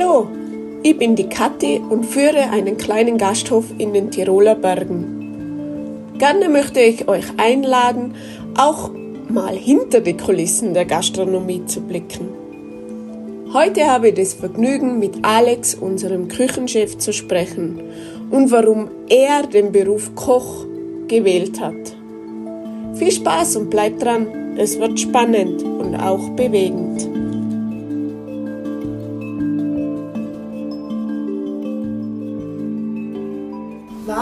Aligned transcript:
Hallo, 0.00 0.28
ich 0.82 0.96
bin 0.96 1.14
die 1.14 1.28
Kathi 1.28 1.78
und 1.90 2.06
führe 2.06 2.50
einen 2.50 2.78
kleinen 2.78 3.18
Gasthof 3.18 3.66
in 3.76 3.92
den 3.92 4.10
Tiroler 4.10 4.54
Bergen. 4.54 6.14
Gerne 6.16 6.48
möchte 6.48 6.80
ich 6.80 7.06
euch 7.06 7.24
einladen, 7.36 8.14
auch 8.56 8.90
mal 9.28 9.54
hinter 9.54 10.00
die 10.00 10.16
Kulissen 10.16 10.72
der 10.72 10.86
Gastronomie 10.86 11.66
zu 11.66 11.82
blicken. 11.82 12.28
Heute 13.52 13.88
habe 13.88 14.08
ich 14.08 14.14
das 14.14 14.34
Vergnügen, 14.34 14.98
mit 15.00 15.22
Alex, 15.22 15.74
unserem 15.74 16.28
Küchenchef, 16.28 16.96
zu 16.96 17.12
sprechen 17.12 17.82
und 18.30 18.50
warum 18.50 18.90
er 19.08 19.46
den 19.46 19.70
Beruf 19.72 20.14
Koch 20.14 20.64
gewählt 21.08 21.60
hat. 21.60 21.94
Viel 22.94 23.12
Spaß 23.12 23.56
und 23.56 23.70
bleibt 23.70 24.02
dran, 24.02 24.56
es 24.56 24.78
wird 24.78 24.98
spannend 24.98 25.62
und 25.62 25.94
auch 25.96 26.30
bewegend. 26.30 27.09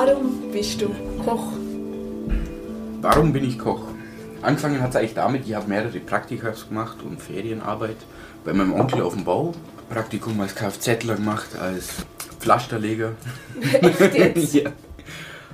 Warum 0.08 0.50
bist 0.50 0.80
du 0.80 0.88
Koch? 1.22 1.52
Warum 3.02 3.30
bin 3.30 3.44
ich 3.44 3.58
Koch? 3.58 3.82
Angefangen 4.40 4.80
hat 4.80 4.90
es 4.90 4.96
eigentlich 4.96 5.12
damit, 5.12 5.46
ich 5.46 5.54
habe 5.54 5.68
mehrere 5.68 6.00
Praktika 6.00 6.54
gemacht 6.66 6.96
und 7.04 7.20
Ferienarbeit 7.20 7.98
bei 8.42 8.54
meinem 8.54 8.72
Onkel 8.72 9.02
auf 9.02 9.12
dem 9.12 9.24
Bau. 9.24 9.52
Praktikum 9.90 10.40
als 10.40 10.54
Kfzler 10.54 11.16
gemacht, 11.16 11.48
als 11.60 12.06
Pflasterleger. 12.40 13.12
Echt 13.82 14.14
jetzt? 14.14 14.54
ja. 14.54 14.70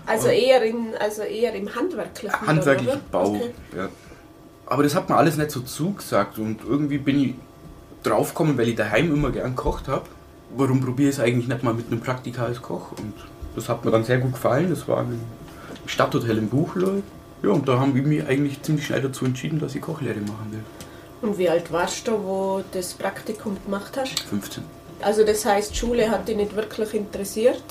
Also 0.06 0.28
eher, 0.28 0.62
in, 0.62 0.94
also 1.00 1.22
eher 1.22 1.52
im 1.54 1.74
handwerklichen 1.74 2.46
Handwerklichen 2.46 3.00
Bau, 3.10 3.34
okay. 3.34 3.50
ja. 3.76 3.88
Aber 4.66 4.84
das 4.84 4.94
hat 4.94 5.08
mir 5.08 5.16
alles 5.16 5.36
nicht 5.36 5.50
so 5.50 5.62
zugesagt 5.62 6.38
und 6.38 6.60
irgendwie 6.64 6.98
bin 6.98 7.20
ich 7.20 7.34
draufgekommen, 8.04 8.56
weil 8.56 8.68
ich 8.68 8.76
daheim 8.76 9.12
immer 9.12 9.32
gern 9.32 9.56
gekocht 9.56 9.88
habe. 9.88 10.04
Warum 10.56 10.80
probiere 10.80 11.08
ich 11.10 11.16
es 11.16 11.20
eigentlich 11.20 11.48
nicht 11.48 11.64
mal 11.64 11.74
mit 11.74 11.90
einem 11.90 12.00
Praktika 12.00 12.44
als 12.44 12.62
Koch? 12.62 12.92
Und 12.92 13.14
das 13.54 13.68
hat 13.68 13.84
mir 13.84 13.90
dann 13.90 14.04
sehr 14.04 14.18
gut 14.18 14.32
gefallen. 14.32 14.70
Das 14.70 14.86
war 14.88 15.00
ein 15.00 15.20
Stadthotel 15.86 16.38
in 16.38 16.48
Buchloe. 16.48 17.02
Ja, 17.42 17.50
und 17.50 17.68
da 17.68 17.78
haben 17.78 17.94
wir 17.94 18.02
mich 18.02 18.26
eigentlich 18.26 18.62
ziemlich 18.62 18.86
schnell 18.86 19.02
dazu 19.02 19.24
entschieden, 19.24 19.60
dass 19.60 19.74
ich 19.74 19.82
Kochlehre 19.82 20.20
machen 20.20 20.48
will. 20.50 20.64
Und 21.20 21.38
wie 21.38 21.48
alt 21.48 21.72
warst 21.72 22.08
du, 22.08 22.12
wo 22.12 22.58
du 22.58 22.78
das 22.78 22.94
Praktikum 22.94 23.56
gemacht 23.64 23.96
hast? 23.96 24.20
15. 24.20 24.62
Also 25.00 25.24
das 25.24 25.44
heißt, 25.44 25.76
Schule 25.76 26.10
hat 26.10 26.28
dich 26.28 26.36
nicht 26.36 26.56
wirklich 26.56 26.94
interessiert, 26.94 27.62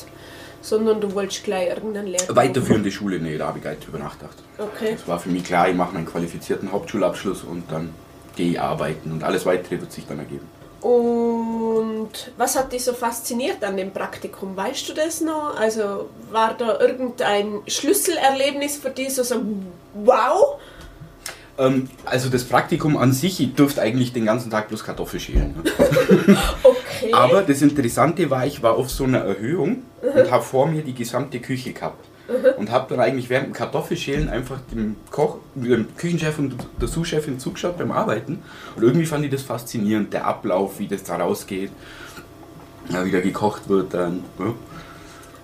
sondern 0.62 1.02
du 1.02 1.14
wolltest 1.14 1.44
gleich 1.44 1.70
irgendeinen 1.70 2.08
Lehrgang 2.08 2.36
Weiterführende 2.36 2.92
Schule, 2.92 3.20
nee, 3.20 3.38
da 3.38 3.48
habe 3.48 3.58
ich 3.58 3.64
gar 3.64 3.72
nicht 3.72 3.86
drüber 3.86 4.00
nachgedacht. 4.00 4.38
Okay. 4.58 4.94
Es 4.96 5.08
war 5.08 5.20
für 5.20 5.30
mich 5.30 5.44
klar, 5.44 5.70
ich 5.70 5.76
mache 5.76 5.94
meinen 5.94 6.06
qualifizierten 6.06 6.72
Hauptschulabschluss 6.72 7.44
und 7.44 7.72
dann 7.72 7.90
gehe 8.36 8.52
ich 8.52 8.62
arbeiten 8.62 9.12
und 9.12 9.24
alles 9.24 9.46
Weitere 9.46 9.82
wird 9.82 9.92
sich 9.92 10.06
dann 10.08 10.20
ergeben. 10.20 10.48
Und 10.82 11.43
was 12.38 12.56
hat 12.56 12.72
dich 12.72 12.84
so 12.84 12.94
fasziniert 12.94 13.64
an 13.64 13.78
dem 13.78 13.92
Praktikum? 13.92 14.56
Weißt 14.56 14.90
du 14.90 14.94
das 14.94 15.22
noch? 15.22 15.56
Also 15.58 16.10
war 16.32 16.56
da 16.58 16.80
irgendein 16.80 17.62
Schlüsselerlebnis 17.68 18.78
für 18.78 18.90
dich, 18.90 19.14
so, 19.14 19.24
so 19.24 19.36
wow? 19.94 20.60
Ähm, 21.58 21.90
also 22.06 22.30
das 22.30 22.44
Praktikum 22.44 22.98
an 22.98 23.12
sich, 23.12 23.40
ich 23.40 23.54
durfte 23.54 23.82
eigentlich 23.82 24.14
den 24.14 24.26
ganzen 24.26 24.50
Tag 24.50 24.70
bloß 24.70 24.84
Kartoffeln 24.84 25.20
schälen. 25.20 25.56
Ne? 25.64 26.38
okay. 26.64 27.14
Aber 27.14 27.44
das 27.44 27.62
Interessante 27.62 28.30
war, 28.30 28.46
ich 28.46 28.64
war 28.64 28.76
auf 28.76 28.90
so 28.90 29.04
einer 29.04 29.20
Erhöhung 29.20 29.84
mhm. 30.02 30.20
und 30.20 30.32
habe 30.32 30.44
vor 30.44 30.68
mir 30.68 30.82
die 30.82 30.96
gesamte 30.96 31.40
Küche 31.40 31.74
gehabt. 31.74 32.06
Mhm. 32.34 32.60
Und 32.60 32.72
habe 32.72 32.88
dann 32.90 33.00
eigentlich 33.00 33.30
während 33.30 33.48
dem 33.48 33.54
Kartoffelschälen 33.54 34.30
einfach 34.30 34.60
dem 34.72 34.96
Koch, 35.12 35.38
dem 35.56 35.96
Küchenchef 35.96 36.40
und 36.40 36.56
der 36.82 36.88
Sous-Chefin 36.88 37.40
zugeschaut 37.40 37.78
beim 37.78 37.92
Arbeiten. 37.92 38.42
Und 38.76 38.84
irgendwie 38.84 39.06
fand 39.06 39.26
ich 39.26 39.32
das 39.32 39.44
faszinierend, 39.44 40.14
der 40.14 40.26
Ablauf, 40.26 40.80
wie 40.80 40.88
das 40.88 41.04
da 41.04 41.18
rausgeht, 41.18 41.72
wie 42.90 43.12
da 43.12 43.20
gekocht 43.20 43.70
wird. 43.70 43.94
Dann, 43.94 44.24
ja. 44.40 44.54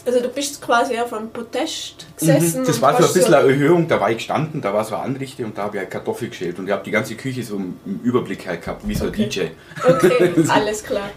Also 0.06 0.22
du 0.22 0.30
bist 0.30 0.62
quasi 0.62 0.98
auf 0.98 1.14
einem 1.14 1.30
Protest 1.30 2.08
gesessen. 2.18 2.62
Mhm, 2.62 2.66
das 2.66 2.82
war 2.82 3.00
so 3.00 3.08
ein 3.08 3.14
bisschen 3.14 3.34
eine 3.34 3.50
Erhöhung, 3.50 3.88
da 3.88 4.00
war 4.00 4.10
ich 4.10 4.18
gestanden, 4.18 4.62
da 4.62 4.74
war 4.74 4.84
so 4.84 4.96
eine 4.96 5.04
Anrichte 5.04 5.46
und 5.46 5.58
da 5.58 5.64
habe 5.64 5.78
ich 5.78 5.82
halt 5.82 5.92
Kartoffel 5.92 6.30
geschält 6.30 6.58
und 6.58 6.68
ich 6.68 6.72
habe 6.72 6.84
die 6.84 6.92
ganze 6.92 7.16
Küche 7.16 7.44
so 7.44 7.58
im 7.58 7.78
Überblick 8.04 8.48
halt 8.48 8.64
gehabt, 8.64 8.88
wie 8.88 8.96
so 8.96 9.06
okay. 9.06 9.24
ein 9.24 9.30
DJ. 9.30 9.42
Okay, 9.88 10.34
alles 10.48 10.84
klar. 10.84 11.10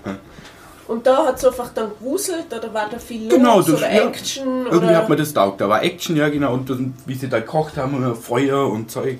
Und 0.88 1.06
da 1.06 1.26
hat 1.26 1.36
es 1.38 1.44
einfach 1.44 1.70
dann 1.72 1.90
gewuselt 1.98 2.46
oder 2.50 2.74
war 2.74 2.88
da 2.90 2.98
viel 2.98 3.24
los 3.24 3.34
genau, 3.34 3.58
das, 3.58 3.74
oder 3.74 3.92
ja, 3.92 4.08
Action? 4.08 4.66
Irgendwie 4.66 4.76
oder? 4.76 4.96
hat 4.96 5.08
man 5.08 5.18
das 5.18 5.32
taugt. 5.32 5.60
Da 5.60 5.68
war 5.68 5.82
Action, 5.82 6.16
ja 6.16 6.28
genau, 6.28 6.54
und 6.54 6.68
dann, 6.68 6.94
wie 7.06 7.14
sie 7.14 7.28
da 7.28 7.38
gekocht 7.38 7.76
haben, 7.76 8.14
Feuer 8.16 8.68
und 8.68 8.90
Zeug. 8.90 9.18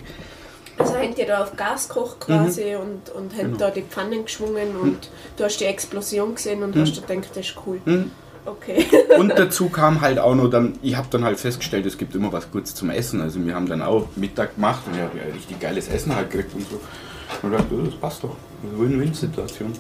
Also 0.79 0.95
habt 0.95 1.19
ihr 1.19 1.27
da 1.27 1.43
auf 1.43 1.57
Gas 1.57 1.89
gekocht 1.89 2.21
quasi 2.21 2.75
mhm. 2.75 2.81
und, 2.81 3.11
und 3.11 3.33
habt 3.33 3.43
genau. 3.43 3.57
da 3.59 3.71
die 3.71 3.83
Pfannen 3.83 4.25
geschwungen 4.25 4.77
und 4.77 4.93
mhm. 4.93 4.99
du 5.37 5.45
hast 5.45 5.59
die 5.59 5.67
Explosion 5.67 6.35
gesehen 6.35 6.63
und 6.63 6.75
mhm. 6.75 6.81
hast 6.81 7.07
gedacht, 7.07 7.31
das 7.35 7.47
ist 7.47 7.57
cool. 7.67 7.81
Mhm. 7.85 8.11
Okay. 8.45 8.87
und 9.19 9.29
dazu 9.37 9.69
kam 9.69 10.01
halt 10.01 10.19
auch 10.19 10.35
noch 10.35 10.49
dann, 10.49 10.79
ich 10.83 10.97
habe 10.97 11.07
dann 11.11 11.25
halt 11.25 11.39
festgestellt, 11.39 11.87
es 11.87 11.97
gibt 11.97 12.15
immer 12.15 12.33
was 12.33 12.51
Gutes 12.51 12.75
zum 12.75 12.91
Essen. 12.91 13.21
Also 13.21 13.45
wir 13.45 13.55
haben 13.55 13.69
dann 13.69 13.83
auch 13.83 14.09
Mittag 14.17 14.57
gemacht 14.57 14.83
und 14.87 14.95
ich 14.95 15.01
habe 15.01 15.19
ja 15.19 15.25
richtig 15.33 15.61
geiles 15.61 15.89
Essen 15.89 16.15
halt 16.17 16.31
gekriegt 16.31 16.55
und 16.55 16.69
so. 16.69 16.81
Und 17.43 17.53
dachte, 17.53 17.67
das 17.85 17.95
passt 17.95 18.25
doch. 18.25 18.37
Win-Win-Situation. 18.63 19.73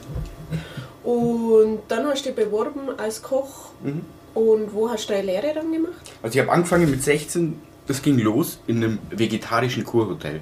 Und 1.05 1.81
dann 1.89 2.07
hast 2.07 2.25
du 2.25 2.33
dich 2.33 2.37
beworben 2.37 2.91
als 2.97 3.23
Koch. 3.23 3.71
Mhm. 3.83 4.03
Und 4.35 4.73
wo 4.73 4.91
hast 4.91 5.09
du 5.09 5.13
deine 5.13 5.27
Lehre 5.27 5.53
dann 5.55 5.73
gemacht? 5.73 6.13
Also 6.23 6.39
ich 6.39 6.41
habe 6.41 6.53
angefangen 6.53 6.91
mit 6.91 7.03
16, 7.03 7.61
das 7.87 8.01
ging 8.01 8.19
los 8.19 8.59
in 8.67 8.77
einem 8.77 8.99
vegetarischen 9.11 9.85
Kurhotel. 9.85 10.41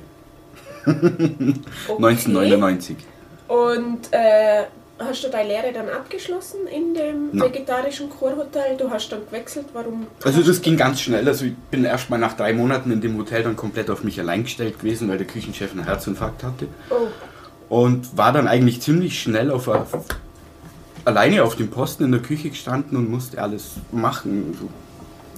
Okay. 0.87 1.55
1999. 1.89 2.97
Und 3.49 4.13
äh, 4.13 4.65
hast 4.99 5.25
du 5.25 5.29
deine 5.29 5.49
Lehre 5.49 5.73
dann 5.73 5.89
abgeschlossen 5.89 6.67
in 6.67 6.95
dem 6.95 7.31
Nein. 7.33 7.49
vegetarischen 7.49 8.11
Kurhotel? 8.11 8.77
Du 8.79 8.91
hast 8.91 9.11
dann 9.11 9.27
gewechselt, 9.27 9.67
warum? 9.73 10.07
Also 10.23 10.43
das 10.43 10.63
ging 10.63 10.77
ganz 10.77 11.01
schnell. 11.01 11.27
Also 11.27 11.47
ich 11.47 11.57
bin 11.71 11.85
erst 11.85 12.11
mal 12.11 12.19
nach 12.19 12.35
drei 12.35 12.53
Monaten 12.53 12.93
in 12.93 13.01
dem 13.01 13.19
Hotel 13.19 13.43
dann 13.43 13.57
komplett 13.57 13.91
auf 13.91 14.05
mich 14.05 14.21
allein 14.21 14.45
gestellt 14.45 14.79
gewesen, 14.79 15.09
weil 15.09 15.19
der 15.19 15.27
Küchenchef 15.27 15.73
einen 15.73 15.85
Herzinfarkt 15.85 16.45
hatte. 16.45 16.69
Oh. 16.91 17.75
Und 17.75 18.17
war 18.17 18.33
dann 18.33 18.47
eigentlich 18.47 18.81
ziemlich 18.83 19.21
schnell 19.21 19.51
auf, 19.51 19.69
auf 19.69 20.05
alleine 21.11 21.43
auf 21.43 21.57
dem 21.57 21.71
Posten 21.71 22.05
in 22.05 22.13
der 22.13 22.23
Küche 22.23 22.51
gestanden 22.51 22.97
und 22.97 23.11
musste 23.11 23.43
alles 23.43 23.73
machen. 23.93 24.57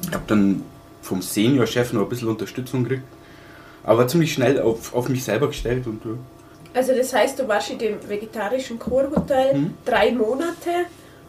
Ich 0.06 0.12
habe 0.12 0.24
dann 0.26 0.62
vom 1.00 1.22
Seniorchef 1.22 1.92
noch 1.92 2.02
ein 2.02 2.08
bisschen 2.08 2.28
Unterstützung 2.28 2.84
gekriegt, 2.84 3.04
aber 3.84 4.06
ziemlich 4.06 4.32
schnell 4.32 4.60
auf, 4.60 4.94
auf 4.94 5.08
mich 5.08 5.24
selber 5.24 5.48
gestellt. 5.48 5.86
Und, 5.86 6.04
ja. 6.04 6.12
Also 6.74 6.94
das 6.94 7.12
heißt, 7.12 7.38
du 7.38 7.48
warst 7.48 7.70
in 7.70 7.78
dem 7.78 8.08
vegetarischen 8.08 8.78
Kurhotel 8.78 9.54
mhm. 9.54 9.74
drei 9.84 10.12
Monate 10.12 10.86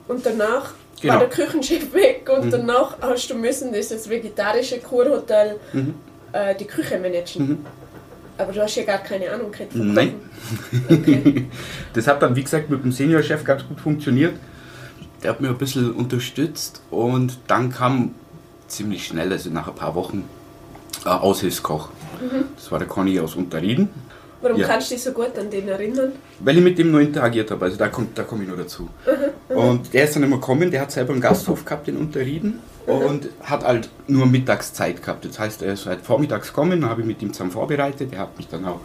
und 0.08 0.26
danach 0.26 0.74
genau. 1.02 1.14
war 1.14 1.20
der 1.22 1.30
Küchenchef 1.30 1.94
weg 1.94 2.30
und 2.36 2.46
mhm. 2.46 2.52
danach 2.52 2.98
hast 3.02 3.30
du 3.30 3.36
müssen 3.36 3.74
dieses 3.74 4.10
vegetarische 4.10 4.80
Kurhotel 4.80 5.60
mhm. 5.72 5.96
äh, 6.34 6.56
die 6.56 6.66
Küche 6.66 7.00
managen. 7.00 7.66
Aber 8.38 8.52
du 8.52 8.62
hast 8.62 8.76
ja 8.76 8.84
gar 8.84 8.98
keine 9.00 9.32
Ahnung 9.32 9.52
gehabt 9.52 9.76
Nein. 9.76 10.16
Okay. 10.90 11.46
das 11.94 12.08
hat 12.08 12.22
dann, 12.22 12.36
wie 12.36 12.44
gesagt, 12.44 12.70
mit 12.70 12.84
dem 12.84 12.92
Seniorchef 12.92 13.44
ganz 13.44 13.68
gut 13.68 13.80
funktioniert. 13.80 14.34
Der 15.22 15.32
hat 15.32 15.42
mir 15.42 15.50
ein 15.50 15.58
bisschen 15.58 15.92
unterstützt 15.92 16.82
und 16.90 17.38
dann 17.48 17.72
kam 17.72 18.16
ziemlich 18.68 19.06
schnell, 19.06 19.32
also 19.32 19.50
nach 19.50 19.68
ein 19.68 19.76
paar 19.76 19.96
Wochen, 19.96 20.26
äh, 21.06 21.10
Aushilfskoch. 21.10 21.90
Mhm. 22.22 22.46
Das 22.56 22.72
war 22.72 22.80
der 22.80 22.88
Conny 22.88 23.20
aus 23.20 23.36
Unterrieden. 23.36 23.90
Warum 24.42 24.60
ja. 24.60 24.68
kannst 24.68 24.92
du 24.92 24.96
dich 24.96 25.04
so 25.04 25.12
gut 25.12 25.38
an 25.38 25.50
den 25.50 25.70
erinnern? 25.70 26.12
Weil 26.40 26.58
ich 26.58 26.64
mit 26.64 26.78
dem 26.78 26.92
noch 26.92 27.00
interagiert 27.00 27.50
habe, 27.52 27.64
also 27.64 27.78
da 27.78 27.88
komme 27.88 28.08
da 28.14 28.24
komm 28.24 28.42
ich 28.42 28.48
noch 28.50 28.58
dazu. 28.58 28.90
Mhm, 29.06 29.56
mhm. 29.56 29.58
und 29.58 29.94
der 29.94 30.04
ist 30.04 30.16
dann 30.16 30.24
immer 30.24 30.36
gekommen, 30.36 30.70
der 30.70 30.82
hat 30.82 30.92
selber 30.92 31.14
einen 31.14 31.22
Gasthof 31.22 31.64
gehabt 31.64 31.88
in 31.88 31.96
Unterrieden. 31.96 32.60
Und 32.86 33.30
hat 33.42 33.64
halt 33.64 33.90
nur 34.08 34.26
Mittagszeit 34.26 35.02
gehabt. 35.02 35.26
Das 35.26 35.40
heißt, 35.40 35.62
er 35.62 35.74
ist 35.74 35.86
halt 35.86 36.02
vormittags 36.02 36.50
gekommen, 36.50 36.88
habe 36.88 37.02
ich 37.02 37.08
mit 37.08 37.22
ihm 37.22 37.34
zusammen 37.34 37.52
vorbereitet, 37.52 38.14
er 38.14 38.20
hat 38.20 38.38
mich 38.38 38.48
dann 38.48 38.66
auch 38.66 38.82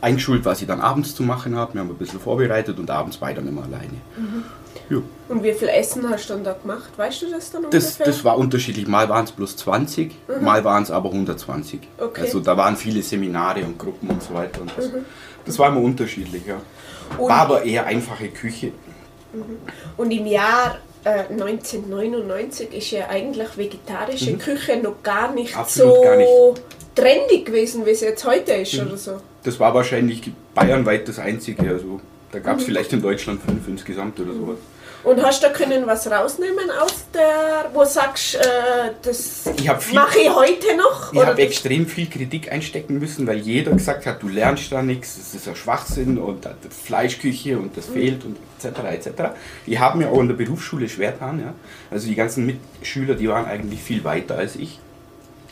eingeschult, 0.00 0.44
was 0.44 0.60
ich 0.60 0.68
dann 0.68 0.80
abends 0.80 1.14
zu 1.14 1.22
machen 1.22 1.56
habe. 1.56 1.74
Wir 1.74 1.80
haben 1.80 1.90
ein 1.90 1.96
bisschen 1.96 2.20
vorbereitet 2.20 2.78
und 2.78 2.90
abends 2.90 3.20
war 3.20 3.30
ich 3.30 3.36
dann 3.36 3.48
immer 3.48 3.62
alleine. 3.62 4.00
Mhm. 4.16 4.44
Ja. 4.90 4.98
Und 5.28 5.42
wie 5.42 5.52
viel 5.52 5.68
Essen 5.68 6.08
hast 6.10 6.28
du 6.28 6.34
dann 6.34 6.44
da 6.44 6.52
gemacht? 6.52 6.90
Weißt 6.96 7.22
du 7.22 7.30
das 7.30 7.50
dann 7.50 7.62
das, 7.70 7.84
ungefähr? 7.84 8.06
Das 8.06 8.24
war 8.24 8.36
unterschiedlich. 8.36 8.86
Mal 8.86 9.08
waren 9.08 9.24
es 9.24 9.32
plus 9.32 9.56
20, 9.56 10.14
mhm. 10.28 10.44
mal 10.44 10.62
waren 10.62 10.82
es 10.82 10.90
aber 10.90 11.08
120. 11.10 11.80
Okay. 11.98 12.20
Also 12.20 12.40
da 12.40 12.56
waren 12.56 12.76
viele 12.76 13.02
Seminare 13.02 13.64
und 13.64 13.78
Gruppen 13.78 14.10
und 14.10 14.22
so 14.22 14.34
weiter. 14.34 14.60
Und 14.60 14.72
das, 14.76 14.92
mhm. 14.92 15.06
das 15.46 15.58
war 15.58 15.68
immer 15.68 15.80
unterschiedlich, 15.80 16.44
ja. 16.46 16.60
Und 17.16 17.28
war 17.28 17.38
aber 17.38 17.64
eher 17.64 17.86
einfache 17.86 18.28
Küche. 18.28 18.72
Mhm. 19.32 19.58
Und 19.96 20.10
im 20.10 20.26
Jahr 20.26 20.78
äh, 21.04 21.24
1999 21.30 22.72
ist 22.72 22.90
ja 22.90 23.08
eigentlich 23.08 23.56
vegetarische 23.56 24.32
mhm. 24.32 24.38
Küche 24.38 24.76
noch 24.78 25.02
gar 25.02 25.32
nicht 25.32 25.56
Absolut 25.56 25.94
so 25.94 26.02
gar 26.02 26.16
nicht. 26.16 26.30
trendy 26.94 27.44
gewesen, 27.44 27.86
wie 27.86 27.90
es 27.90 28.00
jetzt 28.00 28.24
heute 28.24 28.52
ist 28.52 28.74
mhm. 28.74 28.86
oder 28.86 28.96
so. 28.96 29.20
Das 29.42 29.60
war 29.60 29.74
wahrscheinlich 29.74 30.30
bayernweit 30.54 31.06
das 31.08 31.18
einzige. 31.18 31.68
Also 31.68 32.00
da 32.32 32.38
gab 32.38 32.56
es 32.56 32.62
mhm. 32.62 32.66
vielleicht 32.66 32.92
in 32.92 33.02
Deutschland 33.02 33.42
fünf 33.42 33.68
insgesamt 33.68 34.18
oder 34.20 34.32
sowas. 34.32 34.58
Und 35.04 35.22
hast 35.22 35.42
du 35.42 35.48
da 35.48 35.52
können 35.52 35.86
was 35.86 36.10
rausnehmen 36.10 36.70
aus 36.80 37.04
der, 37.12 37.70
wo 37.74 37.84
sagst, 37.84 38.36
äh, 38.36 38.40
das 39.02 39.42
mache 39.92 40.18
ich 40.18 40.34
heute 40.34 40.76
noch? 40.76 41.12
Ich 41.12 41.20
habe 41.24 41.42
extrem 41.42 41.86
viel 41.86 42.08
Kritik 42.08 42.50
einstecken 42.50 42.98
müssen, 42.98 43.26
weil 43.26 43.36
jeder 43.38 43.72
gesagt 43.72 44.06
hat, 44.06 44.22
du 44.22 44.28
lernst 44.28 44.72
da 44.72 44.82
nichts, 44.82 45.16
das 45.18 45.34
ist 45.34 45.46
ein 45.46 45.56
Schwachsinn 45.56 46.16
und 46.18 46.48
Fleischküche 46.84 47.58
und 47.58 47.64
Mhm. 47.66 47.70
das 47.76 47.86
fehlt 47.86 48.24
und 48.24 48.36
etc. 48.58 48.78
etc. 48.94 49.08
Ich 49.66 49.78
habe 49.78 49.98
mir 49.98 50.08
auch 50.10 50.20
in 50.20 50.28
der 50.28 50.34
Berufsschule 50.36 50.88
schwer 50.88 51.12
getan. 51.12 51.38
Ja. 51.40 51.52
Also 51.90 52.08
die 52.08 52.14
ganzen 52.14 52.46
Mitschüler, 52.46 53.14
die 53.14 53.28
waren 53.28 53.44
eigentlich 53.46 53.82
viel 53.82 54.02
weiter 54.04 54.36
als 54.38 54.56
ich. 54.56 54.78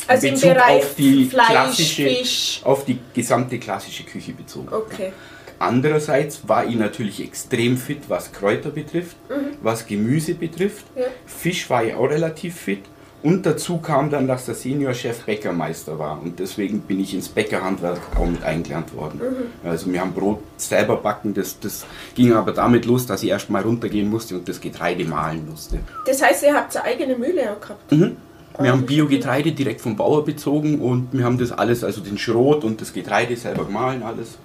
also 0.08 0.26
im 0.26 0.34
Bezug 0.34 0.54
Bereich 0.54 0.82
auf 0.82 0.94
die 0.96 1.24
Fleisch, 1.26 1.46
klassische- 1.48 2.08
Fisch. 2.08 2.60
Auf 2.64 2.84
die 2.86 2.98
gesamte 3.14 3.58
klassische 3.58 4.02
Küche 4.04 4.32
bezogen. 4.32 4.68
Okay. 4.72 5.12
Andererseits 5.58 6.48
war 6.48 6.66
ich 6.66 6.76
natürlich 6.76 7.22
extrem 7.22 7.76
fit, 7.76 8.02
was 8.08 8.32
Kräuter 8.32 8.70
betrifft, 8.70 9.16
was 9.62 9.86
Gemüse 9.86 10.34
betrifft. 10.34 10.84
Mhm. 10.94 11.00
Ja. 11.02 11.06
Fisch 11.26 11.68
war 11.70 11.84
ich 11.84 11.94
auch 11.94 12.08
relativ 12.08 12.56
fit. 12.56 12.82
Und 13.22 13.46
dazu 13.46 13.78
kam 13.78 14.10
dann, 14.10 14.26
dass 14.26 14.46
der 14.46 14.56
Seniorchef 14.56 15.24
Bäckermeister 15.24 15.96
war. 15.96 16.20
Und 16.20 16.40
deswegen 16.40 16.80
bin 16.80 16.98
ich 16.98 17.14
ins 17.14 17.28
Bäckerhandwerk 17.28 18.00
auch 18.16 18.26
mit 18.26 18.42
eingelernt 18.42 18.94
worden. 18.96 19.20
Mhm. 19.20 19.68
Also 19.68 19.92
wir 19.92 20.00
haben 20.00 20.12
Brot 20.12 20.40
selber 20.56 20.96
backen. 20.96 21.32
Das, 21.32 21.60
das 21.60 21.86
ging 22.16 22.32
aber 22.32 22.50
damit 22.52 22.84
los, 22.84 23.06
dass 23.06 23.22
ich 23.22 23.28
erst 23.28 23.48
mal 23.48 23.62
runtergehen 23.62 24.10
musste 24.10 24.34
und 24.34 24.48
das 24.48 24.60
Getreide 24.60 25.04
mahlen 25.04 25.48
musste. 25.48 25.78
Das 26.04 26.20
heißt, 26.20 26.42
ihr 26.42 26.54
habt 26.54 26.76
eine 26.76 26.84
eigene 26.84 27.16
Mühle 27.16 27.52
auch 27.52 27.60
gehabt? 27.60 27.92
Mhm. 27.92 28.16
Wir 28.58 28.70
haben 28.70 28.84
Biogetreide 28.84 29.52
direkt 29.52 29.80
vom 29.80 29.96
Bauer 29.96 30.24
bezogen 30.24 30.80
und 30.80 31.08
wir 31.12 31.24
haben 31.24 31.38
das 31.38 31.52
alles, 31.52 31.84
also 31.84 32.00
den 32.02 32.18
Schrot 32.18 32.64
und 32.64 32.80
das 32.80 32.92
Getreide 32.92 33.34
selber 33.36 33.64
gemahlen, 33.64 34.02
alles. 34.02 34.36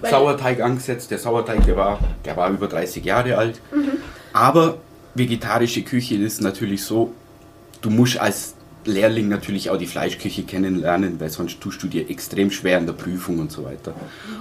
Weil- 0.00 0.10
Sauerteig 0.10 0.60
angesetzt. 0.60 1.10
Der 1.10 1.18
Sauerteig, 1.18 1.64
der 1.66 1.76
war, 1.76 1.98
der 2.24 2.36
war 2.36 2.50
über 2.50 2.68
30 2.68 3.04
Jahre 3.04 3.36
alt. 3.36 3.60
Aber 4.32 4.78
vegetarische 5.14 5.82
Küche 5.82 6.16
ist 6.16 6.40
natürlich 6.40 6.84
so, 6.84 7.12
du 7.80 7.90
musst 7.90 8.18
als 8.18 8.54
Lehrling 8.84 9.28
natürlich 9.28 9.68
auch 9.70 9.76
die 9.76 9.86
Fleischküche 9.86 10.44
kennenlernen, 10.44 11.20
weil 11.20 11.28
sonst 11.28 11.60
tust 11.60 11.82
du 11.82 11.88
dir 11.88 12.08
extrem 12.08 12.50
schwer 12.50 12.78
in 12.78 12.86
der 12.86 12.94
Prüfung 12.94 13.38
und 13.38 13.52
so 13.52 13.64
weiter. 13.64 13.92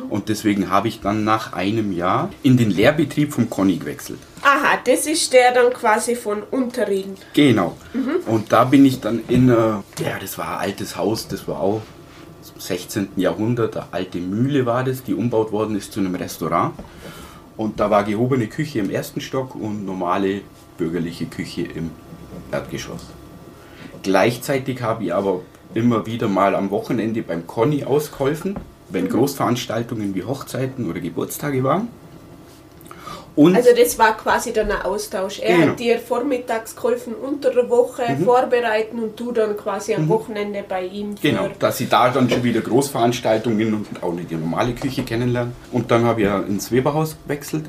Und 0.10 0.30
deswegen 0.30 0.70
habe 0.70 0.88
ich 0.88 1.02
dann 1.02 1.24
nach 1.26 1.54
einem 1.54 1.92
Jahr 1.92 2.30
in 2.44 2.56
den 2.56 2.72
Lehrbetrieb 2.72 3.34
vom 3.34 3.50
Conny 3.50 3.76
gewechselt. 3.78 4.20
Aha, 4.44 4.78
das 4.86 5.06
ist 5.08 5.34
der 5.34 5.54
dann 5.54 5.74
quasi 5.74 6.16
von 6.16 6.44
Unterrieden. 6.44 7.16
Genau. 7.34 7.76
Und 8.28 8.52
da 8.54 8.64
bin 8.64 8.86
ich 8.86 9.02
dann 9.02 9.22
in, 9.28 9.50
äh, 9.50 9.54
ja, 9.54 9.84
das 10.22 10.38
war 10.38 10.60
ein 10.60 10.70
altes 10.70 10.96
Haus, 10.96 11.28
das 11.28 11.48
war 11.48 11.60
auch 11.60 11.82
16. 12.60 13.10
Jahrhundert, 13.16 13.76
eine 13.78 13.86
alte 13.92 14.20
Mühle 14.20 14.66
war 14.66 14.84
das, 14.84 15.04
die 15.04 15.14
umbaut 15.14 15.52
worden 15.52 15.76
ist 15.76 15.94
zu 15.94 16.00
einem 16.00 16.16
Restaurant. 16.16 16.74
Und 17.56 17.80
da 17.80 17.90
war 17.90 18.04
gehobene 18.04 18.48
Küche 18.48 18.80
im 18.80 18.90
ersten 18.90 19.22
Stock 19.22 19.56
und 19.56 19.86
normale 19.86 20.42
bürgerliche 20.78 21.26
Küche 21.26 21.64
im 21.64 21.92
Erdgeschoss. 22.52 23.08
Gleichzeitig 24.04 24.82
habe 24.82 25.06
ich 25.06 25.14
aber 25.14 25.42
immer 25.74 26.06
wieder 26.06 26.28
mal 26.28 26.56
am 26.56 26.70
Wochenende 26.70 27.24
beim 27.24 27.48
Conny 27.48 27.84
ausgeholfen, 27.84 28.56
wenn 28.90 29.10
Großveranstaltungen 29.10 30.16
wie 30.16 30.24
Hochzeiten 30.24 30.90
oder 30.90 31.00
Geburtstage 31.00 31.64
waren. 31.64 31.90
Und 33.38 33.56
Also 33.56 33.70
das 33.78 33.98
war 34.00 34.18
quasi 34.18 34.52
dann 34.52 34.72
ein 34.72 34.82
Austausch. 34.82 35.40
Er 35.40 35.56
Genau. 35.58 35.68
hat 35.70 35.80
dir 35.80 36.00
vormittags 36.00 36.76
geholfen, 36.76 37.14
unter 37.14 37.52
der 37.52 37.70
Woche 37.70 38.04
vorbereiten 38.26 38.98
und 39.00 39.18
du 39.20 39.32
dann 39.32 39.56
quasi 39.56 39.94
am 39.94 40.10
Wochenende 40.10 40.64
bei 40.68 40.84
ihm. 40.86 41.14
Genau, 41.22 41.48
dass 41.60 41.78
sie 41.78 41.88
da 41.88 42.10
dann 42.10 42.28
schon 42.30 42.44
wieder 42.44 42.62
Großveranstaltungen 42.62 43.74
und 43.76 44.04
auch 44.04 44.12
nicht 44.12 44.32
die 44.32 44.36
normale 44.36 44.74
Küche 44.74 45.04
kennenlernen. 45.04 45.54
Und 45.72 45.92
dann 45.92 46.04
habe 46.04 46.22
ich 46.22 46.26
ja 46.28 46.40
ins 46.40 46.72
Weberhaus 46.72 47.16
gewechselt. 47.24 47.66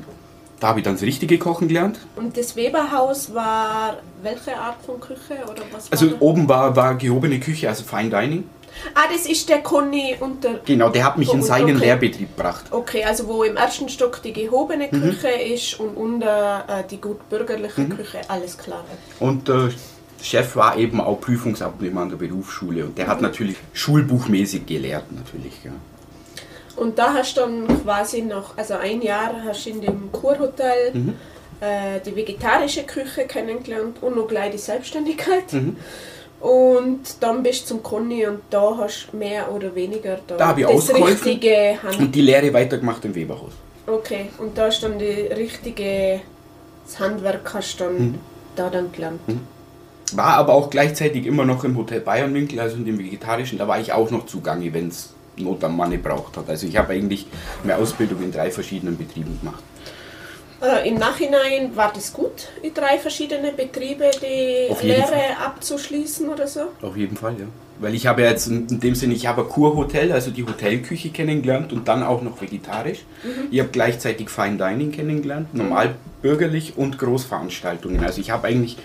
Da 0.59 0.69
habe 0.69 0.79
ich 0.79 0.83
dann 0.85 0.95
das 0.95 1.03
richtige 1.03 1.37
Kochen 1.37 1.67
gelernt. 1.67 1.99
Und 2.17 2.35
das 2.35 2.55
Weberhaus 2.55 3.33
war 3.33 3.97
welche 4.23 4.57
Art 4.57 4.75
von 4.83 4.99
Küche 4.99 5.37
oder 5.43 5.61
was 5.71 5.89
Also 5.91 6.11
war 6.13 6.21
oben 6.21 6.49
war, 6.49 6.75
war 6.75 6.95
gehobene 6.95 7.39
Küche, 7.39 7.69
also 7.69 7.83
Fine 7.83 8.09
Dining. 8.09 8.43
Ah, 8.95 9.07
das 9.11 9.25
ist 9.25 9.49
der 9.49 9.59
Conny 9.59 10.15
unter... 10.19 10.59
Genau, 10.65 10.89
der 10.89 11.03
hat 11.05 11.17
mich 11.17 11.31
in 11.33 11.39
Oh, 11.39 11.43
seinen 11.43 11.75
okay. 11.75 11.85
Lehrbetrieb 11.85 12.35
gebracht. 12.35 12.65
Okay, 12.71 13.03
also 13.03 13.27
wo 13.27 13.43
im 13.43 13.57
ersten 13.57 13.89
Stock 13.89 14.21
die 14.23 14.33
gehobene 14.33 14.87
Mhm. 14.91 15.01
Küche 15.01 15.29
ist 15.29 15.79
und 15.79 15.95
unter 15.97 16.65
äh, 16.67 16.83
die 16.89 16.99
gut 17.01 17.27
bürgerliche 17.29 17.81
Mhm. 17.81 17.95
Küche, 17.97 18.21
alles 18.27 18.57
klar. 18.57 18.83
Und 19.19 19.47
der 19.47 19.69
Chef 20.21 20.55
war 20.55 20.77
eben 20.77 20.99
auch 21.01 21.19
Prüfungsabnehmer 21.21 22.01
an 22.01 22.09
der 22.09 22.17
Berufsschule. 22.17 22.85
Und 22.85 22.97
der 22.97 23.05
Mhm. 23.05 23.09
hat 23.09 23.21
natürlich 23.21 23.55
schulbuchmäßig 23.73 24.65
gelehrt, 24.65 25.11
natürlich. 25.11 25.53
Ja. 25.63 25.71
Und 26.75 26.97
da 26.97 27.13
hast 27.13 27.35
du 27.35 27.41
dann 27.41 27.67
quasi 27.83 28.21
noch, 28.21 28.57
also 28.57 28.75
ein 28.75 29.01
Jahr 29.01 29.33
hast 29.45 29.65
du 29.65 29.69
in 29.71 29.81
dem 29.81 30.11
Kurhotel 30.11 30.91
Mhm. 30.93 31.13
äh, 31.61 31.99
die 32.05 32.15
vegetarische 32.15 32.83
Küche 32.83 33.25
kennengelernt 33.25 33.97
und 34.01 34.15
noch 34.15 34.27
gleich 34.29 34.51
die 34.51 34.57
Selbstständigkeit. 34.57 35.43
Mhm. 36.41 36.49
Und 36.49 37.01
dann 37.19 37.43
bist 37.43 37.63
du 37.63 37.67
zum 37.67 37.83
Conny 37.83 38.25
und 38.25 38.39
da 38.49 38.75
hast 38.77 39.09
du 39.11 39.17
mehr 39.17 39.51
oder 39.51 39.73
weniger 39.75 40.19
da, 40.27 40.37
Da 40.37 40.47
habe 40.49 40.61
ich 40.61 40.67
das 40.67 40.93
richtige 40.93 41.77
Hand. 41.83 41.99
Und 41.99 42.15
die 42.15 42.21
Lehre 42.21 42.53
weitergemacht 42.53 43.03
im 43.05 43.13
Weberhaus. 43.15 43.51
Okay, 43.87 44.27
und 44.37 44.57
da 44.57 44.67
ist 44.67 44.81
dann 44.83 44.99
die 44.99 45.05
richtige, 45.05 46.21
das 46.85 46.99
Handwerk 46.99 47.53
hast 47.53 47.77
du 47.79 47.83
dann 47.85 47.95
Mhm. 47.97 48.15
da 48.55 48.69
dann 48.69 48.91
gelernt. 48.91 49.19
War 50.13 50.33
aber 50.37 50.53
auch 50.53 50.69
gleichzeitig 50.69 51.25
immer 51.25 51.45
noch 51.45 51.63
im 51.63 51.77
Hotel 51.77 51.99
Bayernwinkel, 51.99 52.59
also 52.59 52.77
in 52.77 52.85
dem 52.85 52.97
vegetarischen. 52.97 53.57
Da 53.59 53.67
war 53.67 53.79
ich 53.79 53.93
auch 53.93 54.09
noch 54.09 54.25
zugange, 54.25 54.73
wenn 54.73 54.87
es 54.87 55.13
Not 55.37 55.63
am 55.63 55.77
Mann 55.77 55.91
gebraucht 55.91 56.35
hat. 56.37 56.49
Also 56.49 56.67
ich 56.67 56.77
habe 56.77 56.93
eigentlich 56.93 57.25
eine 57.63 57.77
Ausbildung 57.77 58.21
in 58.23 58.31
drei 58.31 58.51
verschiedenen 58.51 58.97
Betrieben 58.97 59.39
gemacht. 59.39 59.63
Äh, 60.61 60.89
Im 60.89 60.95
Nachhinein 60.95 61.75
war 61.75 61.91
das 61.93 62.11
gut, 62.11 62.49
die 62.63 62.73
drei 62.73 62.97
verschiedene 62.97 63.51
Betriebe, 63.51 64.11
die 64.21 64.85
Lehre 64.85 65.37
abzuschließen 65.45 66.27
oder 66.27 66.47
so? 66.47 66.61
Auf 66.81 66.97
jeden 66.97 67.15
Fall, 67.15 67.39
ja. 67.39 67.45
Weil 67.79 67.95
ich 67.95 68.07
habe 68.07 68.23
ja 68.23 68.29
jetzt 68.29 68.47
in 68.47 68.81
dem 68.81 68.93
Sinne, 68.93 69.13
ich 69.13 69.25
habe 69.25 69.43
ein 69.43 69.47
Kurhotel, 69.47 70.11
also 70.11 70.31
die 70.31 70.43
Hotelküche 70.45 71.11
kennengelernt 71.11 71.71
und 71.71 71.87
dann 71.87 72.03
auch 72.03 72.21
noch 72.21 72.41
vegetarisch. 72.41 73.05
Ich 73.51 73.59
habe 73.61 73.69
gleichzeitig 73.69 74.29
Fine 74.29 74.57
Dining 74.57 74.91
kennengelernt, 74.91 75.53
normal 75.53 75.95
bürgerlich 76.21 76.73
und 76.75 76.99
Großveranstaltungen. 76.99 78.03
Also 78.03 78.19
ich 78.19 78.31
habe 78.31 78.47
eigentlich, 78.47 78.77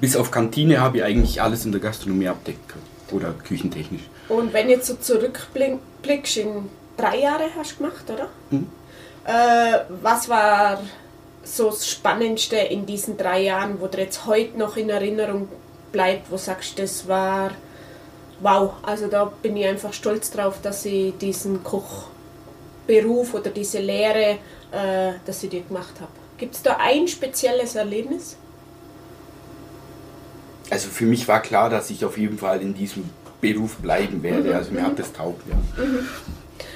bis 0.00 0.16
auf 0.16 0.32
Kantine 0.32 0.80
habe 0.80 0.96
ich 0.96 1.04
eigentlich 1.04 1.40
alles 1.40 1.64
in 1.64 1.70
der 1.70 1.80
Gastronomie 1.80 2.26
abdeckt 2.26 2.68
können. 2.68 2.82
Oder 3.12 3.34
küchentechnisch. 3.46 4.02
Und 4.28 4.52
wenn 4.52 4.68
jetzt 4.68 4.86
so 4.86 4.94
zurückblickst, 4.94 6.38
in 6.38 6.70
drei 6.96 7.18
Jahre 7.18 7.44
hast 7.56 7.72
du 7.72 7.76
gemacht, 7.84 8.10
oder? 8.10 8.28
Mhm. 8.50 8.66
Äh, 9.24 9.80
was 10.02 10.28
war 10.28 10.82
so 11.44 11.70
das 11.70 11.88
Spannendste 11.88 12.56
in 12.56 12.86
diesen 12.86 13.16
drei 13.16 13.42
Jahren, 13.42 13.80
wo 13.80 13.86
dir 13.86 14.02
jetzt 14.02 14.26
heute 14.26 14.58
noch 14.58 14.76
in 14.76 14.90
Erinnerung 14.90 15.48
bleibt, 15.92 16.30
wo 16.30 16.36
sagst 16.36 16.78
du, 16.78 16.82
das 16.82 17.06
war 17.06 17.52
wow, 18.42 18.72
also 18.82 19.06
da 19.06 19.24
bin 19.24 19.56
ich 19.56 19.66
einfach 19.66 19.92
stolz 19.92 20.30
drauf, 20.30 20.60
dass 20.62 20.84
ich 20.84 21.16
diesen 21.18 21.62
Kochberuf 21.62 23.34
oder 23.34 23.50
diese 23.50 23.78
Lehre, 23.78 24.38
äh, 24.72 25.12
dass 25.24 25.42
ich 25.42 25.50
die 25.50 25.62
gemacht 25.62 25.94
habe. 26.00 26.10
Gibt 26.38 26.54
es 26.54 26.62
da 26.62 26.76
ein 26.80 27.06
spezielles 27.06 27.76
Erlebnis? 27.76 28.36
Also 30.70 30.88
für 30.88 31.04
mich 31.04 31.28
war 31.28 31.40
klar, 31.40 31.70
dass 31.70 31.90
ich 31.90 32.04
auf 32.04 32.18
jeden 32.18 32.38
Fall 32.38 32.60
in 32.62 32.74
diesem 32.74 33.08
Beruf 33.40 33.76
bleiben 33.76 34.22
werde. 34.22 34.54
Also 34.56 34.72
mir 34.72 34.82
hat 34.82 34.98
das 34.98 35.12
taugt, 35.12 35.42
ja. 35.48 35.56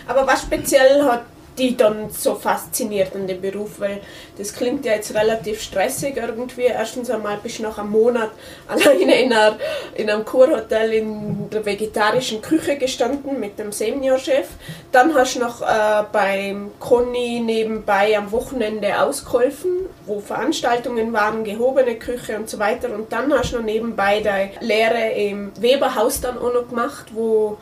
Aber 0.07 0.27
was 0.27 0.43
speziell 0.43 1.03
hat 1.03 1.25
die 1.59 1.77
dann 1.77 2.11
so 2.11 2.35
fasziniert 2.35 3.15
an 3.15 3.27
dem 3.27 3.41
Beruf? 3.41 3.81
Weil 3.81 4.01
das 4.39 4.53
klingt 4.55 4.85
ja 4.85 4.95
jetzt 4.95 5.15
relativ 5.15 5.61
stressig 5.61 6.17
irgendwie. 6.17 6.65
Erstens 6.65 7.11
einmal 7.11 7.39
bist 7.43 7.59
du 7.59 7.63
nach 7.63 7.79
einem 7.79 7.91
Monat 7.91 8.31
alleine 8.69 9.21
in, 9.21 9.33
einer, 9.33 9.59
in 9.95 10.11
einem 10.11 10.25
Kurhotel 10.25 10.93
in 10.93 11.51
der 11.51 11.65
vegetarischen 11.65 12.43
Küche 12.43 12.77
gestanden 12.77 13.41
mit 13.41 13.59
dem 13.59 13.73
Seniorchef. 13.73 14.49
Dann 14.93 15.15
hast 15.15 15.37
du 15.37 15.41
noch 15.41 15.63
äh, 15.63 16.05
beim 16.13 16.73
Conny 16.79 17.41
nebenbei 17.41 18.17
am 18.17 18.31
Wochenende 18.33 19.01
ausgeholfen, 19.01 19.87
wo 20.07 20.21
Veranstaltungen 20.21 21.13
waren, 21.13 21.45
gehobene 21.45 21.97
Küche 21.97 22.37
und 22.37 22.49
so 22.49 22.59
weiter. 22.59 22.93
Und 22.95 23.13
dann 23.13 23.33
hast 23.33 23.53
du 23.53 23.57
noch 23.57 23.65
nebenbei 23.65 24.21
deine 24.21 24.51
Lehre 24.61 25.13
im 25.13 25.53
Weberhaus 25.61 26.21
dann 26.21 26.39
auch 26.39 26.53
noch 26.53 26.69
gemacht, 26.69 27.07
wo 27.13 27.59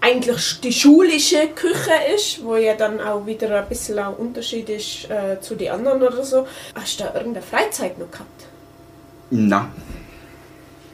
eigentlich 0.00 0.60
die 0.60 0.72
schulische 0.72 1.48
Küche 1.54 1.92
ist, 2.14 2.44
wo 2.44 2.56
ja 2.56 2.74
dann 2.74 3.00
auch 3.00 3.26
wieder 3.26 3.62
ein 3.62 3.68
bisschen 3.68 3.98
ein 3.98 4.14
Unterschied 4.14 4.68
ist 4.68 5.10
äh, 5.10 5.40
zu 5.40 5.54
den 5.54 5.72
anderen 5.72 6.02
oder 6.02 6.24
so. 6.24 6.46
Hast 6.74 7.00
du 7.00 7.04
da 7.04 7.14
irgendeine 7.14 7.44
Freizeit 7.44 7.98
noch 7.98 8.10
gehabt? 8.10 8.46
Na, 9.30 9.68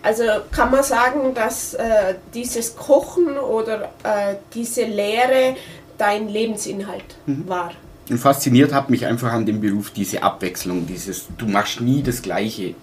Also 0.03 0.25
kann 0.51 0.71
man 0.71 0.83
sagen, 0.83 1.35
dass 1.35 1.75
äh, 1.75 2.15
dieses 2.35 2.77
Kochen 2.77 3.39
oder 3.39 3.91
äh, 4.03 4.35
diese 4.53 4.85
Lehre 4.85 5.57
dein 5.97 6.29
Lebensinhalt 6.29 7.17
war? 7.27 7.71
Und 8.11 8.19
fasziniert 8.19 8.75
hat 8.75 8.91
mich 8.91 9.07
einfach 9.07 9.33
an 9.33 9.47
dem 9.47 9.63
Beruf 9.63 9.91
diese 9.91 10.23
Abwechslung, 10.23 10.87
dieses, 10.87 11.27
du 11.39 11.47
machst 11.47 11.81
nie 11.81 12.03
das 12.03 12.21
Gleiche 12.21 12.75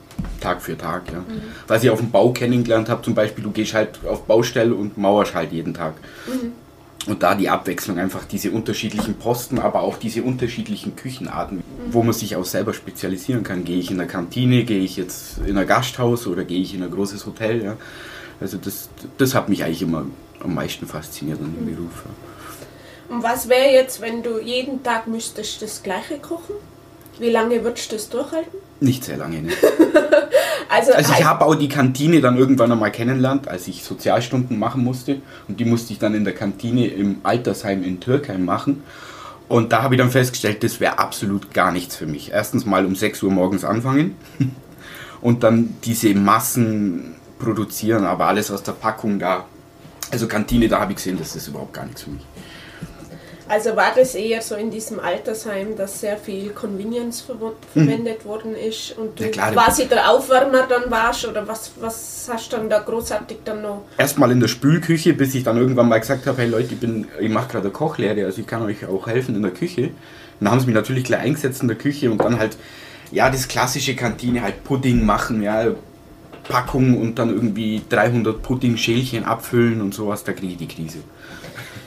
Tag 0.42 0.62
für 0.62 0.78
Tag. 0.78 1.04
Ja. 1.12 1.24
Was 1.68 1.84
ich 1.84 1.90
auf 1.90 2.00
dem 2.00 2.12
Bau 2.12 2.32
kennengelernt 2.32 2.90
habe, 2.90 3.02
zum 3.02 3.16
Beispiel, 3.16 3.44
du 3.44 3.52
gehst 3.52 3.74
halt 3.74 4.00
auf 4.06 4.24
Baustelle 4.24 4.76
und 4.76 4.98
mauerst 4.98 5.34
halt 5.34 5.54
jeden 5.54 5.74
Tag. 5.74 5.94
Und 7.08 7.24
da 7.24 7.34
die 7.34 7.50
Abwechslung, 7.50 7.98
einfach 7.98 8.26
diese 8.26 8.52
unterschiedlichen 8.52 9.16
Posten, 9.16 9.58
aber 9.58 9.82
auch 9.82 9.98
diese 9.98 10.22
unterschiedlichen 10.22 10.96
Küchenarten, 10.96 11.64
wo 11.90 12.04
man 12.04 12.14
sich 12.14 12.36
auch 12.36 12.46
selber 12.46 12.74
spezialisieren 12.74 13.44
kann. 13.44 13.64
Gehe 13.64 13.80
ich 13.80 13.90
in 13.90 13.98
der 13.98 14.08
Kantine, 14.08 14.66
gehe 14.66 14.82
ich 14.82 14.98
jetzt 14.98 15.40
in 15.46 15.58
ein 15.58 15.66
Gasthaus 15.66 16.28
oder 16.28 16.44
gehe 16.44 16.62
ich 16.62 16.76
in 16.76 16.84
ein 16.84 16.92
großes 16.92 17.26
Hotel. 17.26 17.64
Ja. 17.64 17.78
Also 18.40 18.58
das, 18.58 18.90
das 19.18 19.34
hat 19.34 19.50
mich 19.50 19.64
eigentlich 19.64 19.82
immer 19.82 20.06
am 20.44 20.54
meisten 20.54 20.86
fasziniert 20.86 21.40
an 21.40 21.56
dem 21.56 21.66
Beruf. 21.66 22.04
Ja. 22.06 23.16
Und 23.16 23.24
was 23.24 23.50
wäre 23.50 23.74
jetzt, 23.74 24.00
wenn 24.00 24.24
du 24.24 24.40
jeden 24.40 24.84
Tag 24.84 25.08
müsstest 25.08 25.62
das 25.62 25.84
Gleiche 25.84 26.18
kochen? 26.20 26.56
Wie 27.20 27.30
lange 27.30 27.64
würdest 27.64 27.92
du 27.92 27.96
das 27.96 28.10
durchhalten? 28.10 28.60
Nicht 28.82 29.06
sehr 29.06 29.18
lange, 29.18 29.42
ne? 29.42 29.54
Also, 30.70 30.94
Also 30.94 31.12
ich 31.12 31.26
habe 31.26 31.44
auch 31.44 31.56
die 31.56 31.68
Kantine 31.68 32.22
dann 32.22 32.38
irgendwann 32.38 32.72
einmal 32.72 32.94
kennengelernt, 32.94 33.50
als 33.50 33.68
ich 33.68 33.84
Sozialstunden 33.84 34.58
machen 34.58 34.86
musste. 34.86 35.22
Und 35.50 35.60
die 35.60 35.66
musste 35.66 35.92
ich 35.92 36.00
dann 36.00 36.16
in 36.16 36.24
der 36.24 36.34
Kantine 36.34 36.88
im 36.88 37.18
Altersheim 37.24 37.84
in 37.84 38.00
Türkheim 38.00 38.46
machen. 38.46 38.82
Und 39.50 39.74
da 39.74 39.84
habe 39.84 39.96
ich 39.96 40.00
dann 40.00 40.12
festgestellt, 40.12 40.64
das 40.64 40.80
wäre 40.80 40.98
absolut 40.98 41.54
gar 41.54 41.74
nichts 41.74 41.98
für 41.98 42.06
mich. 42.06 42.32
Erstens 42.32 42.66
mal 42.66 42.86
um 42.86 42.96
6 42.96 43.22
Uhr 43.22 43.32
morgens 43.32 43.66
anfangen 43.66 44.16
und 45.22 45.44
dann 45.44 45.76
diese 45.84 46.14
Massen 46.16 47.16
produzieren, 47.38 48.06
aber 48.06 48.28
alles 48.28 48.50
aus 48.50 48.64
der 48.64 48.72
Packung 48.72 49.20
da. 49.20 49.44
Also 50.10 50.28
Kantine, 50.28 50.70
da 50.70 50.80
habe 50.80 50.94
ich 50.94 50.98
gesehen, 50.98 51.18
das 51.20 51.36
ist 51.36 51.50
überhaupt 51.50 51.74
gar 51.74 51.86
nichts 51.86 52.04
für 52.04 52.12
mich. 52.12 52.26
Also 53.51 53.75
war 53.75 53.91
das 53.93 54.15
eher 54.15 54.41
so 54.41 54.55
in 54.55 54.72
diesem 54.72 55.01
Altersheim, 55.01 55.75
dass 55.75 56.00
sehr 56.00 56.15
viel 56.15 56.51
Convenience 56.51 57.22
verwo- 57.27 57.51
verwendet 57.74 58.24
worden 58.24 58.55
ist 58.55 58.98
und 58.98 59.20
du 59.20 59.24
Mhm. 59.24 59.27
Ja, 59.27 59.31
klar. 59.34 59.51
quasi 59.51 59.88
der 59.88 60.10
Aufwärmer 60.10 60.65
dann 60.70 60.89
warst 60.89 61.25
oder 61.27 61.46
was, 61.46 61.72
was 61.81 62.29
hast 62.31 62.53
du 62.53 62.55
dann 62.55 62.70
da 62.70 62.79
großartig 62.79 63.39
dann 63.43 63.62
noch? 63.62 63.81
Erstmal 63.98 64.31
in 64.31 64.39
der 64.39 64.48
Spülküche, 64.48 65.13
bis 65.13 65.36
ich 65.36 65.43
dann 65.43 65.58
irgendwann 65.58 65.89
mal 65.89 66.00
gesagt 66.00 66.27
habe, 66.27 66.41
hey 66.41 66.48
Leute, 66.50 66.74
ich, 66.75 66.79
bin- 66.79 67.08
ich 67.20 67.29
mache 67.29 67.50
gerade 67.50 67.65
eine 67.65 67.74
Kochlehre, 67.74 68.24
also 68.24 68.39
ich 68.39 68.48
kann 68.48 68.62
euch 68.62 68.86
auch 68.86 69.05
helfen 69.08 69.36
in 69.36 69.41
der 69.41 69.51
Küche. 69.51 69.89
Dann 70.39 70.50
haben 70.50 70.60
sie 70.62 70.67
mich 70.67 70.75
natürlich 70.75 71.03
gleich 71.03 71.20
eingesetzt 71.20 71.62
in 71.62 71.67
der 71.67 71.77
Küche 71.77 72.10
und 72.10 72.20
dann 72.20 72.39
halt, 72.39 72.55
ja, 73.12 73.29
das 73.29 73.50
klassische 73.50 73.98
Kantine, 73.98 74.43
halt 74.43 74.63
Pudding 74.63 75.05
machen, 75.05 75.43
ja, 75.43 75.65
Packung 76.48 76.98
und 77.00 77.20
dann 77.20 77.29
irgendwie 77.29 77.81
300 77.89 78.41
Pudding-Schälchen 78.41 79.25
abfüllen 79.25 79.81
und 79.81 79.93
sowas, 79.93 80.24
da 80.24 80.31
kriege 80.31 80.53
ich 80.53 80.58
die 80.58 80.67
Krise. 80.67 81.00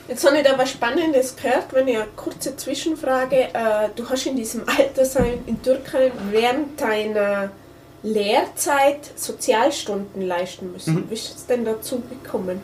Jetzt 0.07 0.25
habe 0.25 0.37
ich 0.37 0.43
da 0.43 0.57
was 0.57 0.69
Spannendes 0.69 1.35
gehört, 1.35 1.73
wenn 1.73 1.87
ich 1.87 1.95
eine 1.95 2.05
kurze 2.15 2.55
Zwischenfrage. 2.55 3.53
Äh, 3.53 3.89
du 3.95 4.07
hast 4.07 4.27
in 4.27 4.35
diesem 4.35 4.63
Altersheim 4.77 5.39
in 5.47 5.61
Türkei 5.61 6.11
während 6.29 6.79
deiner 6.79 7.49
Lehrzeit 8.03 8.99
Sozialstunden 9.15 10.21
leisten 10.21 10.71
müssen. 10.71 10.95
Mhm. 10.95 11.09
Wie 11.09 11.15
ist 11.15 11.35
es 11.35 11.45
denn 11.47 11.65
dazu 11.65 12.03
gekommen? 12.07 12.61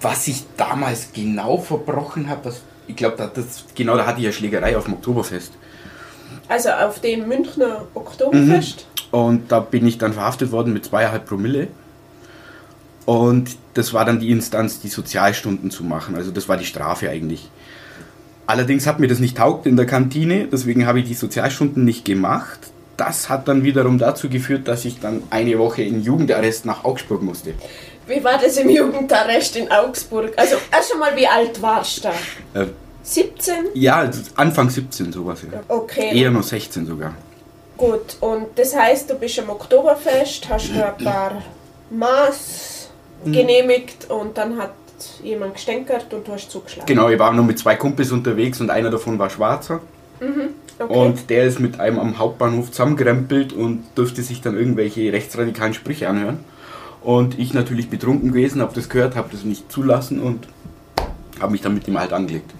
Was 0.00 0.28
ich 0.28 0.44
damals 0.56 1.12
genau 1.12 1.58
verbrochen 1.58 2.28
habe, 2.28 2.42
das, 2.44 2.60
ich 2.86 2.94
glaube, 2.94 3.16
da, 3.16 3.26
das, 3.26 3.64
genau 3.74 3.96
da 3.96 4.06
hatte 4.06 4.20
ich 4.20 4.26
ja 4.26 4.32
Schlägerei 4.32 4.76
auf 4.76 4.84
dem 4.84 4.94
Oktoberfest. 4.94 5.52
Also 6.48 6.70
auf 6.70 7.00
dem 7.00 7.26
Münchner 7.26 7.86
Oktoberfest. 7.94 8.86
Und 9.10 9.50
da 9.50 9.60
bin 9.60 9.86
ich 9.86 9.98
dann 9.98 10.12
verhaftet 10.12 10.52
worden 10.52 10.72
mit 10.72 10.84
zweieinhalb 10.84 11.26
Promille. 11.26 11.68
Und 13.06 13.56
das 13.74 13.92
war 13.92 14.04
dann 14.04 14.18
die 14.20 14.30
Instanz, 14.30 14.80
die 14.80 14.88
Sozialstunden 14.88 15.70
zu 15.70 15.84
machen. 15.84 16.14
Also 16.14 16.30
das 16.30 16.48
war 16.48 16.56
die 16.56 16.64
Strafe 16.64 17.10
eigentlich. 17.10 17.50
Allerdings 18.46 18.86
hat 18.86 19.00
mir 19.00 19.08
das 19.08 19.18
nicht 19.20 19.36
taugt 19.36 19.66
in 19.66 19.76
der 19.76 19.86
Kantine, 19.86 20.48
deswegen 20.50 20.86
habe 20.86 21.00
ich 21.00 21.06
die 21.06 21.14
Sozialstunden 21.14 21.84
nicht 21.84 22.04
gemacht. 22.04 22.58
Das 22.96 23.28
hat 23.28 23.48
dann 23.48 23.64
wiederum 23.64 23.98
dazu 23.98 24.28
geführt, 24.28 24.68
dass 24.68 24.84
ich 24.84 25.00
dann 25.00 25.22
eine 25.30 25.58
Woche 25.58 25.82
in 25.82 26.02
Jugendarrest 26.02 26.64
nach 26.64 26.84
Augsburg 26.84 27.22
musste. 27.22 27.54
Wie 28.06 28.22
war 28.22 28.38
das 28.38 28.56
im 28.58 28.68
Jugendarrest 28.68 29.56
in 29.56 29.70
Augsburg? 29.70 30.32
Also 30.36 30.56
erst 30.70 30.92
einmal, 30.92 31.16
wie 31.16 31.26
alt 31.26 31.60
warst 31.60 32.04
du 32.04 32.08
da? 32.54 32.62
Äh, 32.62 32.66
17? 33.02 33.54
ja, 33.74 34.10
Anfang 34.36 34.70
17 34.70 35.12
sowas. 35.12 35.40
Ja. 35.50 35.60
Okay, 35.68 36.16
Eher 36.16 36.30
noch 36.30 36.42
16 36.42 36.86
sogar. 36.86 37.14
gut. 37.76 38.16
Und 38.20 38.46
das 38.56 38.76
heißt, 38.76 39.10
du 39.10 39.14
bist 39.14 39.38
am 39.38 39.50
Oktoberfest, 39.50 40.48
hast 40.48 40.70
da 40.76 40.94
ein 40.96 41.04
paar 41.04 41.42
Maß 41.90 42.73
genehmigt 43.24 44.10
und 44.10 44.36
dann 44.36 44.58
hat 44.58 44.72
jemand 45.22 45.54
gestänkert 45.54 46.12
und 46.12 46.26
du 46.26 46.32
hast 46.32 46.50
zugeschlagen. 46.50 46.86
Genau, 46.86 47.08
ich 47.08 47.18
war 47.18 47.32
noch 47.32 47.44
mit 47.44 47.58
zwei 47.58 47.74
Kumpels 47.76 48.12
unterwegs 48.12 48.60
und 48.60 48.70
einer 48.70 48.90
davon 48.90 49.18
war 49.18 49.30
Schwarzer. 49.30 49.80
Okay. 50.78 50.92
Und 50.92 51.30
der 51.30 51.44
ist 51.44 51.60
mit 51.60 51.78
einem 51.78 51.98
am 51.98 52.18
Hauptbahnhof 52.18 52.70
zusammengerempelt 52.70 53.52
und 53.52 53.84
durfte 53.94 54.22
sich 54.22 54.40
dann 54.40 54.56
irgendwelche 54.56 55.12
rechtsradikalen 55.12 55.74
Sprüche 55.74 56.08
anhören. 56.08 56.38
Und 57.02 57.38
ich 57.38 57.52
natürlich 57.52 57.90
betrunken 57.90 58.32
gewesen, 58.32 58.60
habe 58.60 58.74
das 58.74 58.88
gehört, 58.88 59.14
habe 59.14 59.28
das 59.30 59.44
nicht 59.44 59.70
zulassen 59.70 60.20
und 60.20 60.48
habe 61.38 61.52
mich 61.52 61.60
dann 61.60 61.74
mit 61.74 61.86
ihm 61.86 61.98
halt 61.98 62.12
angelegt. 62.12 62.50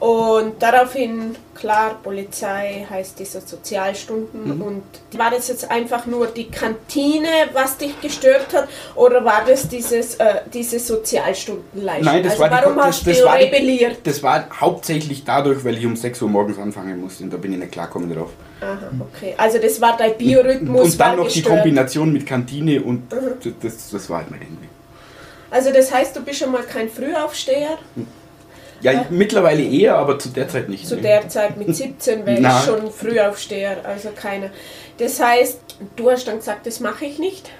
Und 0.00 0.54
daraufhin, 0.62 1.36
klar, 1.54 2.00
Polizei 2.02 2.86
heißt 2.88 3.18
diese 3.18 3.42
Sozialstunden. 3.42 4.56
Mhm. 4.56 4.62
Und 4.62 4.82
war 5.18 5.30
das 5.30 5.48
jetzt 5.48 5.70
einfach 5.70 6.06
nur 6.06 6.26
die 6.28 6.48
Kantine, 6.50 7.28
was 7.52 7.76
dich 7.76 8.00
gestört 8.00 8.54
hat? 8.54 8.66
Oder 8.94 9.22
war 9.26 9.42
das 9.46 9.68
dieses, 9.68 10.14
äh, 10.14 10.36
diese 10.52 10.78
Sozialstundenleistung? 10.78 12.04
Nein, 12.06 12.22
das 12.22 12.32
also 12.32 12.42
war 12.44 12.48
die- 12.48 12.54
warum 12.64 12.76
das- 12.76 12.86
hast 12.86 13.06
das 13.06 13.18
du 13.18 13.24
war 13.26 13.36
die- 13.36 13.44
rebelliert? 13.44 13.98
Das 14.04 14.22
war 14.22 14.46
hauptsächlich 14.58 15.22
dadurch, 15.24 15.62
weil 15.64 15.76
ich 15.76 15.84
um 15.84 15.94
6 15.96 16.22
Uhr 16.22 16.30
morgens 16.30 16.58
anfangen 16.58 16.98
musste 16.98 17.24
und 17.24 17.32
da 17.32 17.36
bin 17.36 17.52
ich 17.52 17.58
nicht 17.58 17.72
klargekommen 17.72 18.10
drauf. 18.14 18.30
Aha, 18.62 18.78
okay. 19.00 19.34
Also 19.36 19.58
das 19.58 19.80
war 19.82 19.96
dein 19.98 20.16
Biorhythmus. 20.16 20.92
und 20.92 21.00
dann 21.00 21.16
noch 21.18 21.28
die 21.28 21.40
gestört. 21.40 21.56
Kombination 21.60 22.10
mit 22.10 22.24
Kantine 22.26 22.82
und 22.82 23.02
das, 23.62 23.90
das 23.90 24.08
war 24.08 24.18
halt 24.18 24.30
mein 24.30 24.40
Ende. 24.40 24.62
Also 25.50 25.70
das 25.72 25.92
heißt, 25.92 26.16
du 26.16 26.22
bist 26.22 26.38
schon 26.38 26.52
mal 26.52 26.62
kein 26.62 26.88
Frühaufsteher. 26.88 27.76
Ja, 28.80 28.92
ich, 28.92 29.10
mittlerweile 29.10 29.62
eher, 29.62 29.96
aber 29.96 30.18
zu 30.18 30.30
der 30.30 30.48
Zeit 30.48 30.68
nicht. 30.68 30.86
Zu 30.86 30.96
ne? 30.96 31.02
der 31.02 31.28
Zeit 31.28 31.56
mit 31.56 31.74
17 31.74 32.24
wäre 32.24 32.40
ich 32.40 32.64
schon 32.64 32.90
Frühaufsteher, 32.90 33.84
also 33.84 34.10
keiner. 34.14 34.50
Das 34.98 35.20
heißt, 35.20 35.60
du 35.96 36.10
hast 36.10 36.26
dann 36.26 36.36
gesagt, 36.36 36.66
das 36.66 36.80
mache 36.80 37.04
ich 37.04 37.18
nicht. 37.18 37.50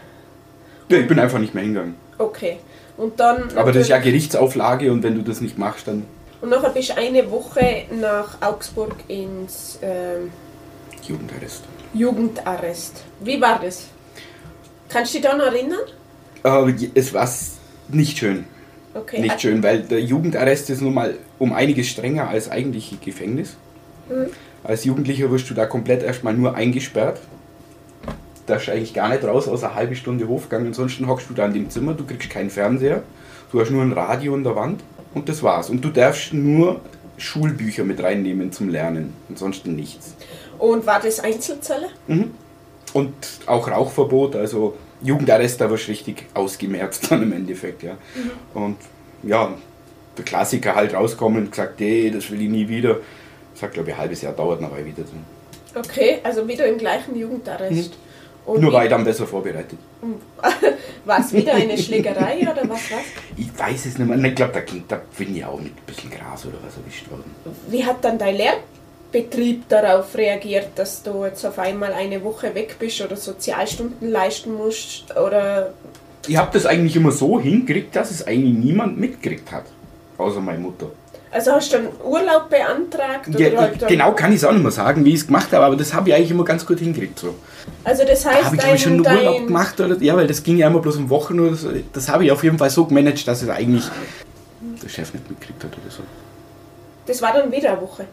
Ja, 0.88 0.98
ich 0.98 1.08
bin 1.08 1.18
einfach 1.18 1.38
nicht 1.38 1.54
mehr 1.54 1.62
hingegangen. 1.62 1.94
Okay. 2.18 2.58
Und 2.96 3.18
dann. 3.20 3.56
Aber 3.56 3.72
das 3.72 3.82
ist 3.82 3.88
ja 3.88 3.98
Gerichtsauflage 3.98 4.92
und 4.92 5.02
wenn 5.02 5.14
du 5.14 5.22
das 5.22 5.40
nicht 5.40 5.56
machst, 5.56 5.88
dann 5.88 6.04
Und 6.40 6.50
nachher 6.50 6.70
bist 6.70 6.90
du 6.90 6.96
eine 6.96 7.30
Woche 7.30 7.84
nach 7.98 8.40
Augsburg 8.42 8.94
ins 9.08 9.78
ähm, 9.82 10.30
Jugendarrest. 11.06 11.64
Jugendarrest. 11.94 13.02
Wie 13.20 13.40
war 13.40 13.60
das? 13.62 13.86
Kannst 14.88 15.14
du 15.14 15.18
dich 15.18 15.26
daran 15.26 15.40
erinnern? 15.40 15.80
Aber 16.42 16.72
es 16.94 17.14
war 17.14 17.28
nicht 17.88 18.18
schön. 18.18 18.44
Okay. 18.94 19.20
Nicht 19.20 19.40
schön, 19.40 19.62
weil 19.62 19.82
der 19.82 20.00
Jugendarrest 20.00 20.68
ist 20.70 20.80
nun 20.80 20.94
mal 20.94 21.14
um 21.38 21.52
einiges 21.52 21.88
strenger 21.88 22.28
als 22.28 22.50
eigentliche 22.50 22.96
Gefängnis. 22.96 23.56
Als 24.64 24.84
Jugendlicher 24.84 25.30
wirst 25.30 25.48
du 25.48 25.54
da 25.54 25.66
komplett 25.66 26.02
erstmal 26.02 26.34
nur 26.34 26.54
eingesperrt. 26.54 27.20
Darfst 28.46 28.68
eigentlich 28.68 28.94
gar 28.94 29.08
nicht 29.08 29.22
raus, 29.22 29.46
außer 29.46 29.68
eine 29.68 29.76
halbe 29.76 29.94
Stunde 29.94 30.26
Hofgang. 30.26 30.66
Ansonsten 30.66 31.06
hockst 31.06 31.30
du 31.30 31.34
da 31.34 31.46
in 31.46 31.54
dem 31.54 31.70
Zimmer, 31.70 31.94
du 31.94 32.04
kriegst 32.04 32.30
keinen 32.30 32.50
Fernseher, 32.50 33.04
du 33.52 33.60
hast 33.60 33.70
nur 33.70 33.82
ein 33.82 33.92
Radio 33.92 34.34
an 34.34 34.42
der 34.42 34.56
Wand 34.56 34.82
und 35.14 35.28
das 35.28 35.42
war's. 35.42 35.70
Und 35.70 35.84
du 35.84 35.90
darfst 35.90 36.32
nur 36.32 36.80
Schulbücher 37.16 37.84
mit 37.84 38.02
reinnehmen 38.02 38.50
zum 38.50 38.68
Lernen, 38.70 39.14
ansonsten 39.28 39.76
nichts. 39.76 40.16
Und 40.58 40.84
war 40.84 41.00
das 41.00 41.20
Einzelzelle? 41.20 41.86
Und 42.92 43.14
auch 43.46 43.70
Rauchverbot, 43.70 44.34
also 44.34 44.76
Jugendarrest, 45.02 45.60
da 45.60 45.70
wirst 45.70 45.86
du 45.86 45.90
richtig 45.92 46.24
ausgemerzt 46.34 47.10
dann 47.10 47.22
im 47.22 47.32
Endeffekt, 47.32 47.82
ja. 47.82 47.96
Und 48.54 48.76
ja, 49.22 49.54
der 50.16 50.24
Klassiker 50.24 50.74
halt 50.74 50.94
rauskommen 50.94 51.44
und 51.44 51.50
gesagt, 51.50 51.80
nee, 51.80 52.10
das 52.10 52.30
will 52.30 52.42
ich 52.42 52.48
nie 52.48 52.68
wieder. 52.68 52.98
Das 53.54 53.62
hat, 53.62 53.72
glaube 53.72 53.90
ich, 53.90 53.94
ein 53.94 54.00
halbes 54.00 54.22
Jahr 54.22 54.32
dauert, 54.32 54.60
ich 54.60 54.84
wieder 54.86 55.02
drin. 55.06 55.24
Okay, 55.74 56.18
also 56.22 56.46
wieder 56.48 56.66
im 56.66 56.78
gleichen 56.78 57.16
Jugendarrest. 57.16 57.92
Und 58.46 58.62
Nur 58.62 58.72
war 58.72 58.84
ich 58.84 58.90
dann 58.90 59.04
besser 59.04 59.26
vorbereitet. 59.26 59.78
War 61.04 61.20
es 61.20 61.32
wieder 61.32 61.54
eine 61.54 61.76
Schlägerei 61.76 62.40
oder 62.40 62.62
was 62.62 62.90
war's? 62.90 63.04
Ich 63.36 63.56
weiß 63.56 63.86
es 63.86 63.98
nicht 63.98 64.08
mehr. 64.08 64.22
Ich 64.24 64.34
glaube, 64.34 64.52
da, 64.54 64.60
ging- 64.60 64.84
da 64.88 65.00
bin 65.16 65.36
ich 65.36 65.44
auch 65.44 65.58
mit 65.60 65.72
ein 65.72 65.82
bisschen 65.86 66.10
Gras 66.10 66.46
oder 66.46 66.56
was 66.64 66.76
erwischt 66.78 67.08
worden. 67.10 67.24
Wie 67.68 67.84
hat 67.84 68.02
dann 68.02 68.18
dein 68.18 68.34
Lehrbetrieb 69.12 69.68
darauf 69.68 70.14
reagiert, 70.16 70.68
dass 70.76 71.02
du 71.02 71.24
jetzt 71.24 71.44
auf 71.44 71.58
einmal 71.58 71.92
eine 71.92 72.22
Woche 72.22 72.54
weg 72.54 72.76
bist 72.78 73.00
oder 73.00 73.16
Sozialstunden 73.16 74.10
leisten 74.10 74.54
musst? 74.54 75.16
Oder 75.16 75.72
Ich 76.26 76.36
habe 76.36 76.50
das 76.52 76.66
eigentlich 76.66 76.96
immer 76.96 77.10
so 77.12 77.40
hingekriegt, 77.40 77.94
dass 77.96 78.10
es 78.10 78.26
eigentlich 78.26 78.54
niemand 78.54 78.98
mitgekriegt 78.98 79.50
hat. 79.52 79.64
Außer 80.18 80.40
meine 80.40 80.58
Mutter. 80.58 80.90
also 81.30 81.52
hast 81.52 81.72
du 81.72 81.78
dann 81.78 81.88
Urlaub 82.04 82.50
beantragt? 82.50 83.28
Oder 83.28 83.52
Ja, 83.52 83.60
halt 83.60 83.88
genau 83.88 84.12
kann 84.12 84.30
ich 84.32 84.38
es 84.38 84.44
auch 84.44 84.52
nicht 84.52 84.62
mehr 84.62 84.70
sagen, 84.70 85.04
wie 85.04 85.10
ich 85.10 85.20
es 85.20 85.26
gemacht 85.26 85.52
habe, 85.52 85.64
aber 85.64 85.76
das 85.76 85.94
habe 85.94 86.10
ich 86.10 86.14
eigentlich 86.14 86.30
immer 86.30 86.44
ganz 86.44 86.66
gut 86.66 86.78
hingekriegt. 86.78 87.18
So. 87.18 87.34
Also 87.84 88.04
das 88.04 88.22
Da 88.22 88.30
heißt, 88.30 88.44
habe 88.44 88.56
ich, 88.56 88.74
ich, 88.74 88.82
schon 88.82 89.02
dein, 89.02 89.16
einen 89.16 89.18
Urlaub 89.26 89.36
dein, 89.38 89.46
gemacht. 89.46 89.80
Oder, 89.80 89.96
ja, 89.98 90.16
weil 90.16 90.26
das 90.26 90.42
ging 90.42 90.58
ja 90.58 90.66
immer 90.68 90.80
bloß 90.80 90.96
um 90.98 91.10
Wochen 91.10 91.40
oder 91.40 91.54
so. 91.54 91.70
Das 91.92 92.08
habe 92.08 92.24
ich 92.24 92.32
auf 92.32 92.44
jeden 92.44 92.58
Fall 92.58 92.70
so 92.70 92.84
gemanagt, 92.84 93.26
dass 93.26 93.42
es 93.42 93.48
eigentlich 93.48 93.84
der 94.82 94.88
Chef 94.88 95.12
nicht 95.14 95.28
mitgekriegt 95.28 95.64
hat 95.64 95.72
oder 95.72 95.90
so. 95.90 96.02
das 97.06 97.20
war 97.22 97.32
dann 97.32 97.50
wieder 97.50 97.72
eine 97.72 97.80
Woche. 97.80 98.04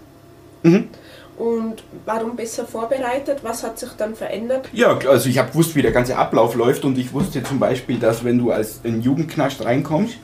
Mhm. 0.71 0.89
Und 1.37 1.83
warum 2.05 2.35
besser 2.35 2.65
vorbereitet? 2.65 3.39
Was 3.43 3.63
hat 3.63 3.77
sich 3.77 3.89
dann 3.97 4.15
verändert? 4.15 4.69
Ja, 4.73 4.97
also 5.07 5.29
ich 5.29 5.37
habe 5.37 5.51
gewusst, 5.51 5.75
wie 5.75 5.83
der 5.83 5.91
ganze 5.91 6.17
Ablauf 6.17 6.55
läuft 6.55 6.83
und 6.83 6.97
ich 6.97 7.13
wusste 7.13 7.43
zum 7.43 7.59
Beispiel, 7.59 7.99
dass 7.99 8.23
wenn 8.23 8.39
du 8.39 8.51
als 8.51 8.79
in 8.83 8.93
den 8.93 9.01
Jugendknast 9.01 9.63
reinkommst, 9.63 10.17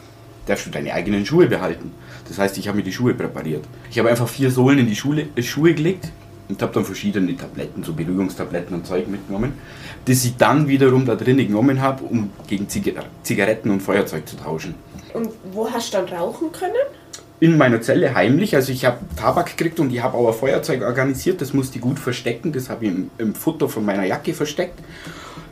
darfst 0.47 0.65
du 0.65 0.71
deine 0.71 0.91
eigenen 0.93 1.25
Schuhe 1.25 1.47
behalten. 1.47 1.91
Das 2.27 2.39
heißt, 2.39 2.57
ich 2.57 2.67
habe 2.67 2.77
mir 2.77 2.83
die 2.83 2.91
Schuhe 2.91 3.13
präpariert. 3.13 3.63
Ich 3.91 3.99
habe 3.99 4.09
einfach 4.09 4.27
vier 4.27 4.49
Sohlen 4.49 4.79
in 4.79 4.87
die 4.87 4.95
Schule, 4.95 5.27
äh, 5.35 5.43
Schuhe 5.43 5.75
gelegt 5.75 6.09
und 6.49 6.61
habe 6.61 6.73
dann 6.73 6.83
verschiedene 6.83 7.37
Tabletten, 7.37 7.83
so 7.83 7.93
Beruhigungstabletten 7.93 8.75
und 8.75 8.87
Zeug 8.87 9.07
mitgenommen, 9.07 9.53
das 10.05 10.25
ich 10.25 10.35
dann 10.35 10.67
wiederum 10.67 11.05
da 11.05 11.15
drinnen 11.15 11.47
genommen 11.47 11.81
habe, 11.81 12.03
um 12.03 12.31
gegen 12.47 12.67
Zigaretten 12.67 13.69
und 13.69 13.81
Feuerzeug 13.81 14.27
zu 14.27 14.35
tauschen. 14.35 14.75
Und 15.13 15.29
wo 15.51 15.69
hast 15.69 15.93
du 15.93 15.97
dann 15.97 16.09
rauchen 16.09 16.51
können? 16.51 16.73
In 17.43 17.57
meiner 17.57 17.81
Zelle 17.81 18.15
heimlich. 18.15 18.55
Also 18.55 18.71
ich 18.71 18.85
habe 18.85 18.99
Tabak 19.17 19.57
gekriegt 19.57 19.77
und 19.81 19.91
ich 19.91 20.01
habe 20.01 20.15
auch 20.15 20.29
ein 20.29 20.33
Feuerzeug 20.33 20.81
organisiert. 20.81 21.41
Das 21.41 21.51
musste 21.51 21.75
ich 21.75 21.81
gut 21.81 21.99
verstecken. 21.99 22.53
Das 22.53 22.69
habe 22.69 22.85
ich 22.85 22.91
im, 22.91 23.11
im, 23.17 23.35
Futter 23.35 23.67
von 23.67 23.83
meiner 23.83 24.05
Jacke 24.05 24.33
versteckt. 24.33 24.79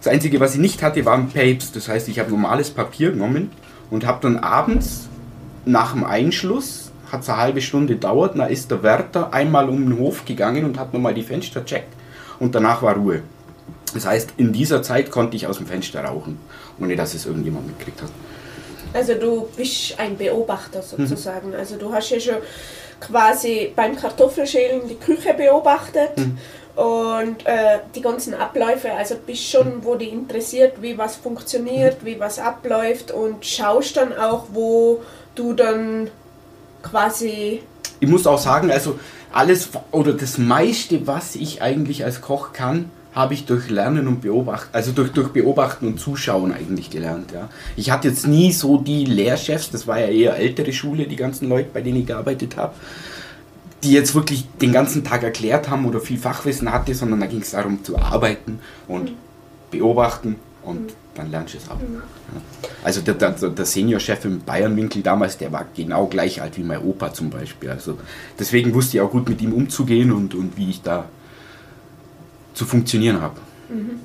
Das 0.01 0.07
Einzige, 0.07 0.39
was 0.39 0.53
ich 0.53 0.62
nicht 0.62 0.83
hatte, 0.83 1.03
waren 1.03 1.27
Papes. 1.27 1.74
Das 1.74 1.89
heißt, 1.89 2.07
ich 2.07 2.17
habe 2.17 2.29
normales 2.29 2.69
Papier 2.71 3.12
genommen 3.12 3.51
und 3.89 4.05
habe 4.05 4.19
dann 4.21 4.38
abends 4.38 5.10
nach 5.65 5.91
dem 5.91 6.05
Einschluss, 6.05 6.93
hat 7.12 7.24
es 7.24 7.29
eine 7.29 7.39
halbe 7.39 7.62
Stunde 7.62 7.95
gedauert, 7.95 8.39
da 8.39 8.45
ist 8.45 8.71
der 8.71 8.83
Wärter 8.83 9.33
einmal 9.33 9.67
um 9.67 9.89
den 9.89 10.00
Hof 10.00 10.24
gegangen 10.24 10.63
und 10.63 10.79
hat 10.79 10.93
nochmal 10.93 11.13
die 11.13 11.24
Fenster 11.24 11.65
checkt 11.65 11.93
und 12.39 12.55
danach 12.55 12.81
war 12.81 12.95
Ruhe. 12.95 13.21
Das 13.93 14.05
heißt, 14.05 14.36
in 14.38 14.53
dieser 14.53 14.81
Zeit 14.81 15.12
konnte 15.12 15.36
ich 15.36 15.45
aus 15.45 15.57
dem 15.57 15.67
Fenster 15.67 16.05
rauchen, 16.05 16.39
ohne 16.79 16.95
dass 16.95 17.13
es 17.13 17.25
irgendjemand 17.25 17.67
mitgekriegt 17.67 18.01
hat. 18.01 18.12
Also 18.93 19.13
du 19.15 19.48
bist 19.55 20.00
ein 20.00 20.17
Beobachter 20.17 20.81
sozusagen. 20.81 21.50
Mhm. 21.50 21.55
Also 21.55 21.77
du 21.77 21.93
hast 21.93 22.10
ja 22.10 22.19
schon 22.19 22.38
quasi 23.00 23.71
beim 23.75 23.95
Kartoffelschälen 23.95 24.88
die 24.88 24.95
Küche 24.95 25.33
beobachtet 25.33 26.17
mhm. 26.17 26.38
und 26.75 27.45
äh, 27.45 27.79
die 27.95 28.01
ganzen 28.01 28.33
Abläufe. 28.33 28.91
Also 28.93 29.15
bist 29.25 29.43
schon, 29.43 29.83
wo 29.83 29.95
die 29.95 30.10
interessiert, 30.10 30.81
wie 30.81 30.98
was 30.98 31.15
funktioniert, 31.15 32.01
mhm. 32.01 32.05
wie 32.05 32.19
was 32.19 32.39
abläuft 32.39 33.12
und 33.12 33.45
schaust 33.45 33.98
dann 33.98 34.13
auch, 34.13 34.48
wo 34.53 35.01
du 35.36 35.53
dann 35.53 36.10
quasi... 36.83 37.62
Ich 38.00 38.10
muss 38.10 38.25
auch 38.27 38.39
sagen, 38.39 38.71
also 38.71 39.00
alles 39.31 39.69
oder 39.91 40.13
das 40.13 40.38
meiste, 40.38 41.07
was 41.07 41.36
ich 41.36 41.62
eigentlich 41.62 42.03
als 42.03 42.21
Koch 42.21 42.51
kann, 42.53 42.91
habe 43.13 43.34
ich 43.34 43.46
durch 43.46 43.70
Lernen 43.70 44.08
und 44.08 44.22
Beobachten, 44.22 44.70
also 44.72 44.91
durch, 44.91 45.12
durch 45.12 45.30
Beobachten 45.30 45.86
und 45.86 46.00
Zuschauen 46.00 46.53
eigentlich 46.53 46.89
gelernt. 46.89 47.32
Ja. 47.34 47.50
Ich 47.75 47.91
hatte 47.91 48.08
jetzt 48.08 48.25
nie 48.25 48.51
so 48.51 48.77
die 48.77 49.06
Lehrchefs, 49.06 49.70
das 49.70 49.86
war 49.86 50.00
ja 50.00 50.08
eher 50.08 50.38
ältere 50.38 50.72
Schule, 50.72 51.08
die 51.08 51.18
ganzen 51.18 51.50
Leute, 51.50 51.70
bei 51.74 51.82
denen 51.82 51.98
ich 51.98 52.08
gearbeitet 52.08 52.56
habe, 52.56 52.74
die 53.84 53.91
jetzt 53.91 54.15
wirklich 54.15 54.48
den 54.62 54.72
ganzen 54.72 55.03
Tag 55.03 55.24
erklärt 55.24 55.70
haben 55.70 55.86
oder 55.86 56.00
viel 56.00 56.18
Fachwissen 56.18 56.72
hatte, 56.72 56.96
sondern 56.96 57.20
da 57.20 57.25
ging 57.25 57.41
es 57.41 57.51
darum 57.51 57.84
zu 57.84 57.98
arbeiten 57.98 58.60
und 58.88 59.12
mhm. 59.12 59.15
beobachten 59.72 60.36
und 60.63 60.82
mhm. 60.82 60.94
dann 61.15 61.32
lernst 61.32 61.56
du 61.56 61.58
es 61.58 61.70
auch. 61.70 61.80
Mhm. 61.80 62.01
Also 62.84 63.01
der, 63.01 63.15
der, 63.15 63.32
der 63.32 63.65
Seniorchef 63.65 64.24
im 64.24 64.39
Bayernwinkel 64.41 65.01
damals, 65.01 65.38
der 65.38 65.51
war 65.51 65.65
genau 65.75 66.06
gleich 66.08 66.41
alt 66.41 66.58
wie 66.58 66.63
mein 66.63 66.80
Opa 66.80 67.13
zum 67.13 67.30
Beispiel. 67.30 67.72
Also 67.72 67.98
deswegen 68.39 68.74
wusste 68.74 68.98
ich 68.98 69.01
auch 69.01 69.12
gut 69.12 69.27
mit 69.27 69.41
ihm 69.41 69.51
umzugehen 69.51 70.13
und, 70.13 70.34
und 70.34 70.56
wie 70.56 70.70
ich 70.70 70.82
da 70.82 71.10
zu 72.53 72.65
funktionieren 72.65 73.22
habe. 73.22 73.36
Mhm. 73.70 74.00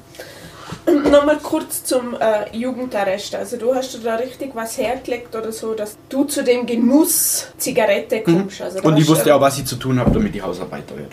Nochmal 1.10 1.38
kurz 1.42 1.84
zum 1.84 2.14
äh, 2.14 2.56
Jugendarrest. 2.56 3.34
Also 3.34 3.56
du 3.56 3.74
hast 3.74 3.98
da 4.04 4.16
richtig 4.16 4.54
was 4.54 4.78
hergelegt 4.78 5.34
oder 5.34 5.52
so, 5.52 5.74
dass 5.74 5.96
du 6.08 6.24
zu 6.24 6.42
dem 6.42 6.66
Genuss 6.66 7.48
Zigarette 7.56 8.22
mhm. 8.26 8.38
kommst. 8.38 8.60
Also 8.62 8.80
Und 8.82 8.96
ich 8.96 9.06
wusste 9.08 9.34
auch, 9.34 9.40
was 9.40 9.58
ich 9.58 9.64
zu 9.64 9.76
tun 9.76 9.98
habe, 9.98 10.10
damit 10.10 10.34
die 10.34 10.42
Hausarbeiter 10.42 10.96
wird. 10.96 11.12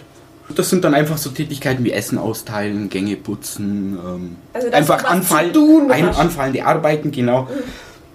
Das 0.55 0.69
sind 0.69 0.83
dann 0.83 0.93
einfach 0.93 1.17
so 1.17 1.29
Tätigkeiten 1.29 1.83
wie 1.83 1.91
Essen 1.91 2.17
austeilen, 2.17 2.89
Gänge 2.89 3.15
putzen, 3.15 3.97
ähm, 4.05 4.35
also 4.51 4.69
einfach 4.71 5.03
anfallen, 5.05 5.89
ein, 5.89 6.09
anfallende 6.09 6.65
Arbeiten, 6.65 7.11
genau. 7.11 7.43
Mhm. 7.43 7.47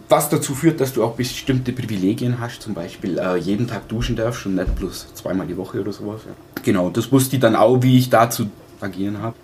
Was 0.09 0.29
dazu 0.29 0.55
führt, 0.55 0.81
dass 0.81 0.93
du 0.93 1.05
auch 1.05 1.15
bestimmte 1.15 1.73
Privilegien 1.73 2.41
hast, 2.41 2.63
zum 2.63 2.75
Beispiel 2.75 3.19
äh, 3.19 3.37
jeden 3.37 3.67
Tag 3.67 3.89
duschen 3.89 4.17
darfst 4.17 4.47
und 4.47 4.55
nicht 4.55 4.75
bloß 4.77 5.15
zweimal 5.15 5.47
die 5.47 5.57
Woche 5.57 5.81
oder 5.81 5.93
sowas. 5.93 6.21
Ja. 6.27 6.33
Genau, 6.63 6.91
das 6.91 7.11
wusste 7.13 7.37
ich 7.37 7.43
dann 7.43 7.57
auch, 7.57 7.83
wie 7.83 7.99
ich 7.99 8.09
dazu 8.09 8.47
agieren 8.81 9.21
habe. 9.21 9.37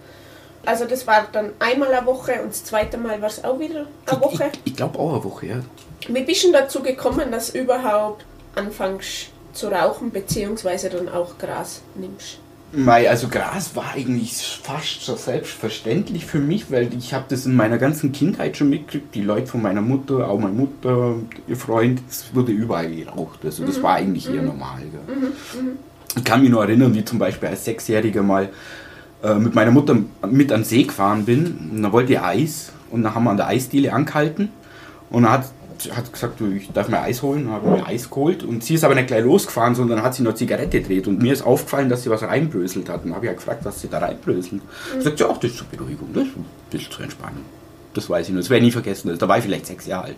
Also 0.66 0.86
das 0.86 1.06
war 1.06 1.28
dann 1.30 1.50
einmal 1.58 1.92
eine 1.92 2.06
Woche 2.06 2.40
und 2.42 2.50
das 2.50 2.64
zweite 2.64 2.96
Mal 2.96 3.20
war 3.20 3.28
es 3.28 3.44
auch 3.44 3.58
wieder 3.58 3.86
eine 4.06 4.20
Woche? 4.20 4.50
Ich, 4.64 4.72
ich 4.72 4.76
glaube 4.76 4.98
auch 4.98 5.14
eine 5.14 5.24
Woche, 5.24 5.46
ja. 5.46 5.60
Wie 6.08 6.22
bist 6.22 6.44
du 6.44 6.52
dazu 6.52 6.82
gekommen, 6.82 7.30
dass 7.30 7.52
du 7.52 7.60
überhaupt 7.60 8.24
anfängst 8.54 9.30
zu 9.52 9.68
rauchen, 9.68 10.10
beziehungsweise 10.10 10.90
dann 10.90 11.08
auch 11.08 11.38
Gras 11.38 11.82
nimmst? 11.94 12.38
Mei, 12.76 13.08
also 13.08 13.28
Gras 13.28 13.76
war 13.76 13.92
eigentlich 13.94 14.34
fast 14.62 15.02
so 15.02 15.14
selbstverständlich 15.14 16.26
für 16.26 16.40
mich, 16.40 16.72
weil 16.72 16.92
ich 16.92 17.14
habe 17.14 17.24
das 17.28 17.46
in 17.46 17.54
meiner 17.54 17.78
ganzen 17.78 18.10
Kindheit 18.10 18.56
schon 18.56 18.68
mitgekriegt. 18.68 19.14
Die 19.14 19.22
Leute 19.22 19.46
von 19.46 19.62
meiner 19.62 19.80
Mutter, 19.80 20.28
auch 20.28 20.40
meine 20.40 20.54
Mutter, 20.54 21.14
ihr 21.46 21.56
Freund, 21.56 22.00
es 22.08 22.34
wurde 22.34 22.50
überall 22.50 22.90
geraucht. 22.90 23.40
Also 23.44 23.64
das 23.64 23.78
mhm. 23.78 23.82
war 23.84 23.94
eigentlich 23.94 24.28
eher 24.28 24.42
mhm. 24.42 24.48
normal. 24.48 24.80
Mhm. 24.80 25.60
mhm. 25.60 25.78
Ich 26.16 26.24
kann 26.24 26.40
mich 26.40 26.50
nur 26.50 26.62
erinnern, 26.62 26.94
wie 26.94 27.04
zum 27.04 27.18
Beispiel 27.18 27.48
als 27.48 27.64
Sechsjähriger 27.64 28.22
mal 28.22 28.48
äh, 29.24 29.34
mit 29.34 29.54
meiner 29.54 29.70
Mutter 29.70 29.96
mit 30.28 30.52
an 30.52 30.60
den 30.60 30.64
See 30.64 30.82
gefahren 30.84 31.24
bin. 31.24 31.70
Und 31.72 31.82
dann 31.82 31.92
wollte 31.92 32.12
ich 32.12 32.20
Eis 32.20 32.72
und 32.90 33.02
dann 33.02 33.14
haben 33.14 33.24
wir 33.24 33.30
an 33.30 33.36
der 33.36 33.48
Eisdiele 33.48 33.92
angehalten 33.92 34.50
und 35.10 35.22
dann 35.24 35.32
hat 35.32 35.44
hat 35.90 36.12
gesagt, 36.12 36.40
ich 36.40 36.70
darf 36.72 36.88
mir 36.88 37.00
Eis 37.00 37.22
holen, 37.22 37.50
habe 37.50 37.68
mir 37.68 37.86
Eis 37.86 38.08
geholt 38.08 38.42
und 38.42 38.62
sie 38.62 38.74
ist 38.74 38.84
aber 38.84 38.94
nicht 38.94 39.08
gleich 39.08 39.24
losgefahren, 39.24 39.74
sondern 39.74 40.02
hat 40.02 40.14
sie 40.14 40.22
noch 40.22 40.34
Zigarette 40.34 40.80
gedreht 40.80 41.08
und 41.08 41.20
mir 41.20 41.32
ist 41.32 41.42
aufgefallen, 41.42 41.88
dass 41.88 42.04
sie 42.04 42.10
was 42.10 42.22
reinbröselt 42.22 42.88
hat 42.88 43.04
und 43.04 43.14
habe 43.14 43.26
ich 43.26 43.30
ja 43.30 43.34
gefragt, 43.34 43.64
was 43.64 43.80
sie 43.80 43.88
da 43.88 43.98
reinbröselt. 43.98 44.62
Mhm. 44.62 45.00
Sagt 45.00 45.20
ja, 45.20 45.26
auch 45.26 45.38
das 45.38 45.50
ist 45.50 45.58
zur 45.58 45.66
Beruhigung, 45.66 46.08
das 46.14 46.24
ist 46.24 46.36
ein 46.36 46.44
bisschen 46.70 46.92
zur 46.92 47.04
Entspannung. 47.04 47.44
Das 47.94 48.10
weiß 48.10 48.28
ich 48.28 48.34
noch, 48.34 48.40
das 48.40 48.50
werde 48.50 48.64
ich 48.64 48.68
nie 48.68 48.72
vergessen, 48.72 49.16
da 49.16 49.28
war 49.28 49.38
ich 49.38 49.44
vielleicht 49.44 49.66
sechs 49.66 49.86
Jahre 49.86 50.06
alt. 50.06 50.16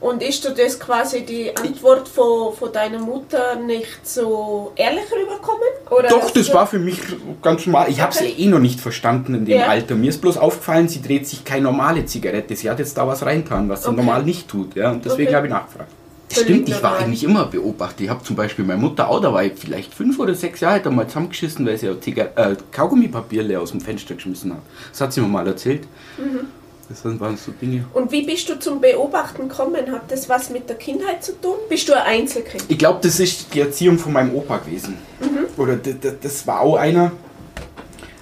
Und 0.00 0.22
ist 0.22 0.44
du 0.44 0.50
das 0.50 0.78
quasi 0.78 1.22
die 1.22 1.54
Antwort 1.56 2.06
von, 2.06 2.54
von 2.54 2.72
deiner 2.72 3.00
Mutter 3.00 3.56
nicht 3.56 4.06
so 4.06 4.72
ehrlich 4.76 5.04
rübergekommen? 5.10 5.68
Oder 5.90 6.08
Doch, 6.08 6.30
das 6.30 6.54
war 6.54 6.68
für 6.68 6.78
mich 6.78 7.00
ganz 7.42 7.66
normal. 7.66 7.88
Ich 7.90 8.00
habe 8.00 8.14
sie 8.14 8.26
eh 8.26 8.46
noch 8.46 8.60
nicht 8.60 8.80
verstanden 8.80 9.34
in 9.34 9.44
dem 9.44 9.58
ja. 9.58 9.66
Alter. 9.66 9.96
Mir 9.96 10.10
ist 10.10 10.20
bloß 10.20 10.36
aufgefallen, 10.36 10.88
sie 10.88 11.02
dreht 11.02 11.26
sich 11.26 11.44
keine 11.44 11.64
normale 11.64 12.06
Zigarette. 12.06 12.54
Sie 12.54 12.70
hat 12.70 12.78
jetzt 12.78 12.96
da 12.96 13.08
was 13.08 13.26
reintan, 13.26 13.68
was 13.68 13.82
sie 13.82 13.88
okay. 13.88 13.96
normal 13.96 14.22
nicht 14.22 14.46
tut. 14.46 14.76
Ja? 14.76 14.92
Und 14.92 15.04
deswegen 15.04 15.28
okay. 15.28 15.36
habe 15.36 15.46
ich 15.48 15.52
nachgefragt. 15.52 15.90
Das 16.28 16.42
stimmt, 16.42 16.68
ich 16.68 16.82
war 16.82 16.98
eigentlich 16.98 17.24
immer 17.24 17.46
beobachtet. 17.46 18.02
Ich 18.02 18.10
habe 18.10 18.22
zum 18.22 18.36
Beispiel 18.36 18.64
meine 18.64 18.80
Mutter 18.80 19.08
auch, 19.08 19.20
da 19.20 19.32
war 19.32 19.42
ich 19.44 19.54
vielleicht 19.56 19.94
fünf 19.94 20.18
oder 20.18 20.34
sechs 20.34 20.60
Jahre, 20.60 20.82
er 20.84 20.90
mal 20.90 21.06
zusammengeschissen, 21.06 21.66
weil 21.66 21.78
sie 21.78 21.86
äh, 21.86 22.56
Kaugummipapier 22.70 23.42
leer 23.42 23.62
aus 23.62 23.70
dem 23.70 23.80
Fenster 23.80 24.14
geschmissen 24.14 24.52
hat. 24.52 24.60
Das 24.90 25.00
hat 25.00 25.12
sie 25.12 25.22
mir 25.22 25.28
mal 25.28 25.46
erzählt. 25.46 25.84
Mhm. 26.18 26.40
Das 26.88 27.04
waren 27.04 27.36
so 27.36 27.52
Dinge. 27.52 27.84
Und 27.92 28.10
wie 28.12 28.22
bist 28.22 28.48
du 28.48 28.58
zum 28.58 28.80
Beobachten 28.80 29.48
gekommen? 29.48 29.92
Hat 29.92 30.10
das 30.10 30.28
was 30.28 30.48
mit 30.48 30.68
der 30.68 30.76
Kindheit 30.76 31.22
zu 31.22 31.38
tun? 31.38 31.56
Bist 31.68 31.88
du 31.88 31.94
ein 31.94 32.20
Einzelkind? 32.20 32.64
Ich 32.68 32.78
glaube, 32.78 33.00
das 33.02 33.20
ist 33.20 33.52
die 33.52 33.60
Erziehung 33.60 33.98
von 33.98 34.12
meinem 34.12 34.34
Opa 34.34 34.56
gewesen. 34.58 34.96
Mhm. 35.20 35.60
Oder 35.60 35.76
das 35.76 36.46
war 36.46 36.60
auch 36.60 36.76
einer, 36.76 37.12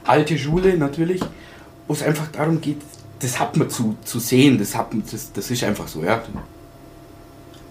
alte 0.07 0.39
Schule 0.39 0.77
natürlich, 0.77 1.21
wo 1.87 1.93
es 1.95 2.03
einfach 2.03 2.29
darum 2.29 2.61
geht, 2.61 2.79
das 3.21 3.39
hat 3.39 3.57
man 3.57 3.71
zu, 3.71 3.97
zu 4.05 4.19
sehen, 4.19 4.59
das, 4.59 4.75
hat, 4.77 4.89
das, 5.11 5.33
das 5.33 5.51
ist 5.51 5.65
einfach 5.65 5.89
so, 5.89 6.03
ja. 6.03 6.23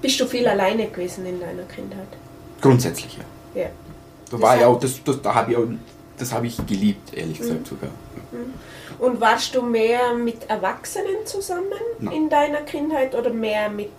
Bist 0.02 0.20
du 0.20 0.26
viel 0.26 0.48
alleine 0.48 0.88
gewesen 0.88 1.26
in 1.26 1.40
deiner 1.40 1.64
Kindheit? 1.64 2.08
Grundsätzlich, 2.62 3.18
ja. 3.18 3.62
ja. 3.62 3.68
Da 3.68 4.32
das 4.32 4.42
war 4.42 4.60
ja 4.60 4.68
auch, 4.68 4.80
das, 4.80 5.04
das, 5.04 5.22
da 5.22 5.36
habe 5.36 5.52
ich 5.52 5.58
auch, 5.58 5.68
das 6.18 6.32
habe 6.32 6.48
ich 6.48 6.58
geliebt, 6.66 7.14
ehrlich 7.14 7.38
gesagt 7.38 7.62
mhm. 7.62 7.66
sogar. 7.66 7.90
Mhm. 8.32 8.54
Und 9.00 9.22
warst 9.22 9.56
du 9.56 9.62
mehr 9.62 10.14
mit 10.14 10.50
Erwachsenen 10.50 11.26
zusammen 11.26 11.64
Nein. 12.00 12.16
in 12.16 12.30
deiner 12.30 12.62
Kindheit 12.62 13.16
oder 13.16 13.32
mehr 13.32 13.70
mit 13.70 13.92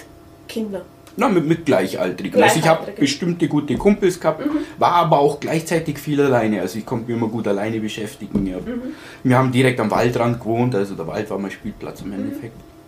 Kindern? 0.48 0.82
Na, 1.18 1.28
mit, 1.28 1.46
mit 1.46 1.64
Gleichaltrigen. 1.64 2.42
Also 2.42 2.58
ich 2.58 2.68
habe 2.68 2.92
bestimmte 2.92 3.48
gute 3.48 3.76
Kumpels 3.76 4.20
gehabt, 4.20 4.44
mhm. 4.44 4.58
war 4.78 4.92
aber 4.92 5.18
auch 5.18 5.40
gleichzeitig 5.40 5.98
viel 5.98 6.20
alleine. 6.20 6.60
Also 6.60 6.78
ich 6.78 6.84
konnte 6.84 7.06
mich 7.06 7.16
immer 7.16 7.28
gut 7.28 7.48
alleine 7.48 7.80
beschäftigen. 7.80 8.46
Ja. 8.46 8.58
Mhm. 8.58 8.94
Wir 9.22 9.38
haben 9.38 9.50
direkt 9.50 9.80
am 9.80 9.90
Waldrand 9.90 10.40
gewohnt, 10.40 10.74
also 10.74 10.94
der 10.94 11.06
Wald 11.06 11.30
war 11.30 11.38
mein 11.38 11.50
Spielplatz 11.50 12.02
im 12.02 12.10
mhm. 12.10 12.40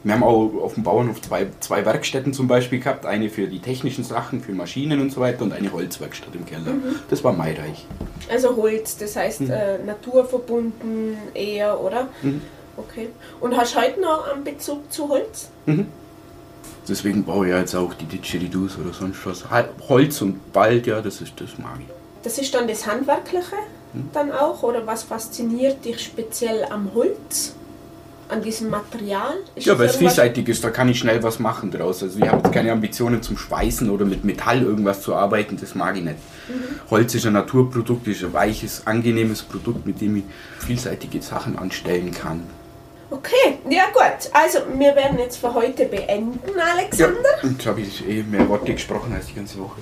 Wir 0.04 0.14
haben 0.14 0.22
auch 0.22 0.52
auf 0.62 0.74
dem 0.74 0.84
Bauernhof 0.84 1.20
zwei, 1.20 1.48
zwei 1.61 1.84
Werkstätten 1.84 2.32
zum 2.32 2.46
Beispiel 2.46 2.78
gehabt. 2.78 3.04
Eine 3.04 3.30
für 3.30 3.48
die 3.48 3.58
technischen 3.58 4.04
Sachen, 4.04 4.40
für 4.40 4.52
Maschinen 4.52 5.00
und 5.00 5.11
so 5.11 5.20
weiter 5.20 5.42
und 5.42 5.52
eine 5.52 5.72
Holzwerkstatt 5.72 6.34
im 6.34 6.46
Keller. 6.46 6.72
Mhm. 6.72 6.96
Das 7.11 7.24
war 7.24 7.32
Maireich. 7.32 7.87
Also 8.30 8.56
Holz, 8.56 8.96
das 8.96 9.16
heißt 9.16 9.42
mhm. 9.42 9.50
äh, 9.50 9.78
naturverbunden 9.78 11.16
eher, 11.34 11.80
oder? 11.80 12.08
Mhm. 12.22 12.42
Okay. 12.76 13.08
Und 13.40 13.56
hast 13.56 13.74
du 13.74 13.80
heute 13.80 14.00
noch 14.00 14.32
einen 14.32 14.44
Bezug 14.44 14.92
zu 14.92 15.08
Holz? 15.08 15.48
Mhm. 15.66 15.87
Deswegen 16.88 17.24
baue 17.24 17.48
ich 17.48 17.54
jetzt 17.54 17.74
auch 17.74 17.92
die 17.92 18.06
Didgeridus 18.06 18.78
oder 18.78 18.94
sonst 18.94 19.26
was. 19.26 19.44
Holz 19.88 20.22
und 20.22 20.40
Wald, 20.54 20.87
ja, 20.87 21.02
das 21.02 21.20
ist 21.20 21.38
das 21.40 21.58
mag 21.58 21.78
ich. 21.80 21.87
Das 22.22 22.38
ist 22.38 22.54
dann 22.54 22.66
das 22.66 22.87
Handwerkliche 22.87 23.56
mhm. 23.92 24.11
dann 24.12 24.32
auch? 24.32 24.62
Oder 24.62 24.87
was 24.87 25.02
fasziniert 25.02 25.84
dich 25.84 26.00
speziell 26.00 26.64
am 26.70 26.90
Holz? 26.94 27.54
An 28.28 28.42
diesem 28.42 28.70
Material? 28.70 29.34
Ist 29.54 29.66
ja, 29.66 29.78
weil 29.78 29.86
es 29.86 29.96
vielseitig 29.96 30.48
ist, 30.48 30.62
da 30.62 30.70
kann 30.70 30.88
ich 30.88 30.98
schnell 30.98 31.22
was 31.22 31.38
machen 31.38 31.70
draus. 31.70 32.02
Also 32.02 32.18
ich 32.18 32.28
habe 32.28 32.38
jetzt 32.38 32.52
keine 32.52 32.72
Ambitionen 32.72 33.22
zum 33.22 33.36
Schweißen 33.36 33.88
oder 33.90 34.04
mit 34.04 34.24
Metall 34.24 34.62
irgendwas 34.62 35.02
zu 35.02 35.14
arbeiten, 35.14 35.56
das 35.60 35.74
mag 35.74 35.96
ich 35.96 36.04
nicht. 36.04 36.16
Mhm. 36.48 36.90
Holz 36.90 37.14
ist 37.14 37.26
ein 37.26 37.32
Naturprodukt, 37.32 38.06
ist 38.06 38.24
ein 38.24 38.32
weiches, 38.32 38.86
angenehmes 38.86 39.42
Produkt, 39.42 39.86
mit 39.86 40.00
dem 40.00 40.16
ich 40.16 40.24
vielseitige 40.58 41.22
Sachen 41.22 41.58
anstellen 41.58 42.12
kann. 42.12 42.42
Okay, 43.10 43.58
ja 43.70 43.84
gut. 43.92 44.30
Also 44.32 44.58
wir 44.76 44.94
werden 44.94 45.18
jetzt 45.18 45.38
für 45.38 45.54
heute 45.54 45.86
beenden, 45.86 46.38
Alexander. 46.58 47.20
Ja, 47.42 47.48
jetzt 47.48 47.66
habe 47.66 47.80
ich 47.80 48.06
eh 48.06 48.22
mehr 48.22 48.46
Worte 48.48 48.72
gesprochen 48.72 49.14
als 49.14 49.26
die 49.26 49.34
ganze 49.34 49.58
Woche. 49.58 49.80